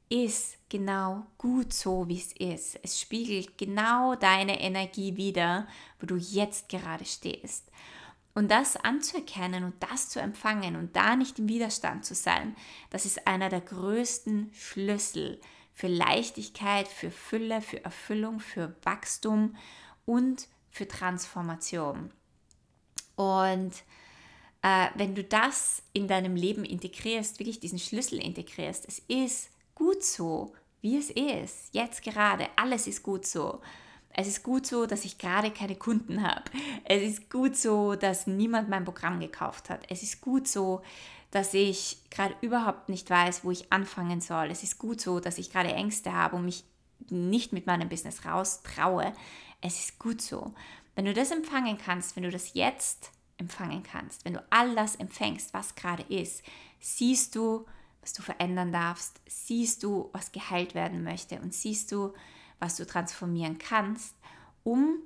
ist 0.09 0.57
genau 0.67 1.25
gut 1.37 1.73
so, 1.73 2.07
wie 2.09 2.17
es 2.17 2.33
ist. 2.33 2.77
Es 2.83 2.99
spiegelt 2.99 3.57
genau 3.57 4.15
deine 4.15 4.59
Energie 4.59 5.15
wider, 5.15 5.67
wo 5.99 6.05
du 6.05 6.17
jetzt 6.17 6.67
gerade 6.67 7.05
stehst. 7.05 7.71
Und 8.33 8.49
das 8.51 8.77
anzuerkennen 8.77 9.63
und 9.63 9.75
das 9.81 10.09
zu 10.09 10.19
empfangen 10.19 10.75
und 10.75 10.95
da 10.95 11.15
nicht 11.15 11.39
im 11.39 11.47
Widerstand 11.49 12.05
zu 12.05 12.15
sein, 12.15 12.55
das 12.89 13.05
ist 13.05 13.27
einer 13.27 13.49
der 13.49 13.61
größten 13.61 14.51
Schlüssel 14.53 15.39
für 15.73 15.87
Leichtigkeit, 15.87 16.87
für 16.87 17.11
Fülle, 17.11 17.61
für 17.61 17.83
Erfüllung, 17.83 18.39
für 18.39 18.75
Wachstum 18.83 19.55
und 20.05 20.47
für 20.69 20.87
Transformation. 20.87 22.11
Und 23.15 23.71
äh, 24.61 24.87
wenn 24.95 25.15
du 25.15 25.23
das 25.23 25.83
in 25.93 26.07
deinem 26.07 26.35
Leben 26.35 26.63
integrierst, 26.65 27.39
wirklich 27.39 27.59
diesen 27.59 27.79
Schlüssel 27.79 28.19
integrierst, 28.19 28.87
es 28.87 28.99
ist 29.07 29.49
gut 29.75 30.03
so, 30.03 30.53
wie 30.81 30.97
es 30.97 31.09
ist, 31.09 31.73
jetzt 31.73 32.03
gerade, 32.03 32.47
alles 32.55 32.87
ist 32.87 33.03
gut 33.03 33.25
so. 33.25 33.61
Es 34.13 34.27
ist 34.27 34.43
gut 34.43 34.67
so, 34.67 34.85
dass 34.85 35.05
ich 35.05 35.17
gerade 35.17 35.51
keine 35.51 35.75
Kunden 35.75 36.21
habe. 36.21 36.43
Es 36.83 37.01
ist 37.01 37.29
gut 37.29 37.55
so, 37.55 37.95
dass 37.95 38.27
niemand 38.27 38.67
mein 38.67 38.83
Programm 38.83 39.19
gekauft 39.19 39.69
hat. 39.69 39.85
Es 39.89 40.03
ist 40.03 40.19
gut 40.19 40.49
so, 40.49 40.81
dass 41.31 41.53
ich 41.53 41.97
gerade 42.09 42.35
überhaupt 42.41 42.89
nicht 42.89 43.09
weiß, 43.09 43.45
wo 43.45 43.51
ich 43.51 43.71
anfangen 43.71 44.19
soll. 44.19 44.47
Es 44.51 44.63
ist 44.63 44.77
gut 44.77 44.99
so, 44.99 45.21
dass 45.21 45.37
ich 45.37 45.49
gerade 45.49 45.71
Ängste 45.71 46.11
habe 46.11 46.35
und 46.35 46.45
mich 46.45 46.65
nicht 47.09 47.53
mit 47.53 47.67
meinem 47.67 47.87
Business 47.87 48.25
raus 48.25 48.61
traue. 48.63 49.13
Es 49.61 49.79
ist 49.79 49.97
gut 49.97 50.21
so. 50.21 50.53
Wenn 50.95 51.05
du 51.05 51.13
das 51.13 51.31
empfangen 51.31 51.77
kannst, 51.77 52.15
wenn 52.15 52.23
du 52.23 52.31
das 52.31 52.53
jetzt 52.53 53.11
empfangen 53.41 53.83
kannst, 53.83 54.23
wenn 54.23 54.35
du 54.35 54.45
all 54.49 54.75
das 54.75 54.95
empfängst, 54.95 55.53
was 55.53 55.75
gerade 55.75 56.03
ist, 56.03 56.43
siehst 56.79 57.35
du, 57.35 57.65
was 58.01 58.13
du 58.13 58.21
verändern 58.21 58.71
darfst, 58.71 59.19
siehst 59.27 59.83
du, 59.83 60.09
was 60.13 60.31
geheilt 60.31 60.73
werden 60.73 61.03
möchte 61.03 61.41
und 61.41 61.53
siehst 61.53 61.91
du, 61.91 62.13
was 62.59 62.77
du 62.77 62.85
transformieren 62.85 63.57
kannst, 63.57 64.15
um 64.63 64.97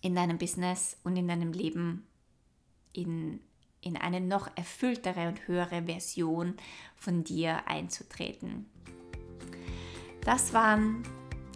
in 0.00 0.14
deinem 0.14 0.38
Business 0.38 0.98
und 1.02 1.16
in 1.16 1.26
deinem 1.26 1.52
Leben 1.52 2.06
in, 2.92 3.40
in 3.80 3.96
eine 3.96 4.20
noch 4.20 4.48
erfülltere 4.54 5.28
und 5.28 5.48
höhere 5.48 5.84
Version 5.84 6.54
von 6.96 7.24
dir 7.24 7.66
einzutreten. 7.66 8.66
Das 10.20 10.52
waren 10.52 11.02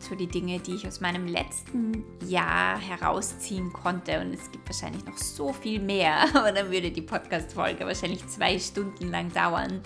so 0.03 0.15
die 0.15 0.27
Dinge, 0.27 0.59
die 0.59 0.75
ich 0.75 0.87
aus 0.87 1.01
meinem 1.01 1.27
letzten 1.27 2.05
Jahr 2.27 2.79
herausziehen 2.79 3.73
konnte. 3.73 4.21
Und 4.21 4.33
es 4.33 4.51
gibt 4.51 4.69
wahrscheinlich 4.69 5.05
noch 5.05 5.19
so 5.19 5.53
viel 5.53 5.81
mehr, 5.81 6.23
aber 6.35 6.53
dann 6.53 6.71
würde 6.71 6.91
die 6.91 7.03
Podcast-Folge 7.03 7.87
wahrscheinlich 7.87 8.27
zwei 8.29 8.59
Stunden 8.59 9.11
lang 9.11 9.33
dauern. 9.33 9.81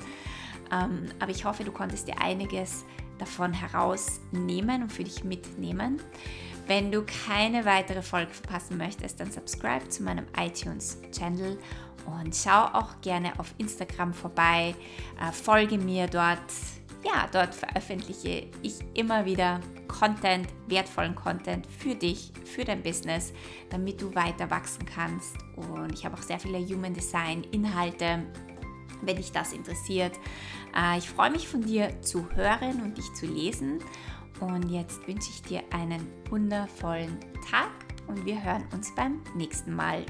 Ähm, 0.72 1.06
aber 1.18 1.30
ich 1.30 1.44
hoffe, 1.44 1.64
du 1.64 1.72
konntest 1.72 2.08
dir 2.08 2.20
einiges 2.20 2.84
davon 3.18 3.52
herausnehmen 3.52 4.82
und 4.82 4.92
für 4.92 5.04
dich 5.04 5.24
mitnehmen. 5.24 6.00
Wenn 6.66 6.92
du 6.92 7.04
keine 7.26 7.64
weitere 7.64 8.02
Folge 8.02 8.32
verpassen 8.32 8.78
möchtest, 8.78 9.20
dann 9.20 9.30
subscribe 9.30 9.88
zu 9.88 10.02
meinem 10.02 10.26
iTunes-Channel 10.36 11.58
und 12.06 12.34
schau 12.34 12.64
auch 12.72 13.00
gerne 13.00 13.38
auf 13.38 13.54
Instagram 13.58 14.12
vorbei. 14.12 14.74
Äh, 15.20 15.32
folge 15.32 15.78
mir 15.78 16.06
dort. 16.06 16.40
Ja, 17.04 17.28
dort 17.32 17.54
veröffentliche 17.54 18.48
ich 18.62 18.74
immer 18.94 19.24
wieder 19.24 19.60
Content, 19.88 20.48
wertvollen 20.68 21.14
Content 21.14 21.66
für 21.66 21.94
dich, 21.94 22.32
für 22.44 22.64
dein 22.64 22.82
Business, 22.82 23.32
damit 23.70 24.00
du 24.00 24.14
weiter 24.14 24.50
wachsen 24.50 24.86
kannst. 24.86 25.36
Und 25.56 25.92
ich 25.92 26.04
habe 26.04 26.16
auch 26.16 26.22
sehr 26.22 26.38
viele 26.38 26.58
Human 26.58 26.94
Design 26.94 27.44
Inhalte 27.50 28.24
wenn 29.02 29.16
dich 29.16 29.32
das 29.32 29.52
interessiert. 29.52 30.18
Äh, 30.74 30.98
ich 30.98 31.08
freue 31.08 31.30
mich 31.30 31.48
von 31.48 31.62
dir 31.62 32.00
zu 32.00 32.28
hören 32.34 32.80
und 32.82 32.96
dich 32.96 33.12
zu 33.14 33.26
lesen. 33.26 33.80
Und 34.40 34.70
jetzt 34.70 35.06
wünsche 35.06 35.30
ich 35.30 35.42
dir 35.42 35.62
einen 35.70 36.06
wundervollen 36.30 37.18
Tag 37.50 37.70
und 38.08 38.24
wir 38.24 38.42
hören 38.42 38.64
uns 38.72 38.94
beim 38.94 39.20
nächsten 39.34 39.74
Mal. 39.74 40.04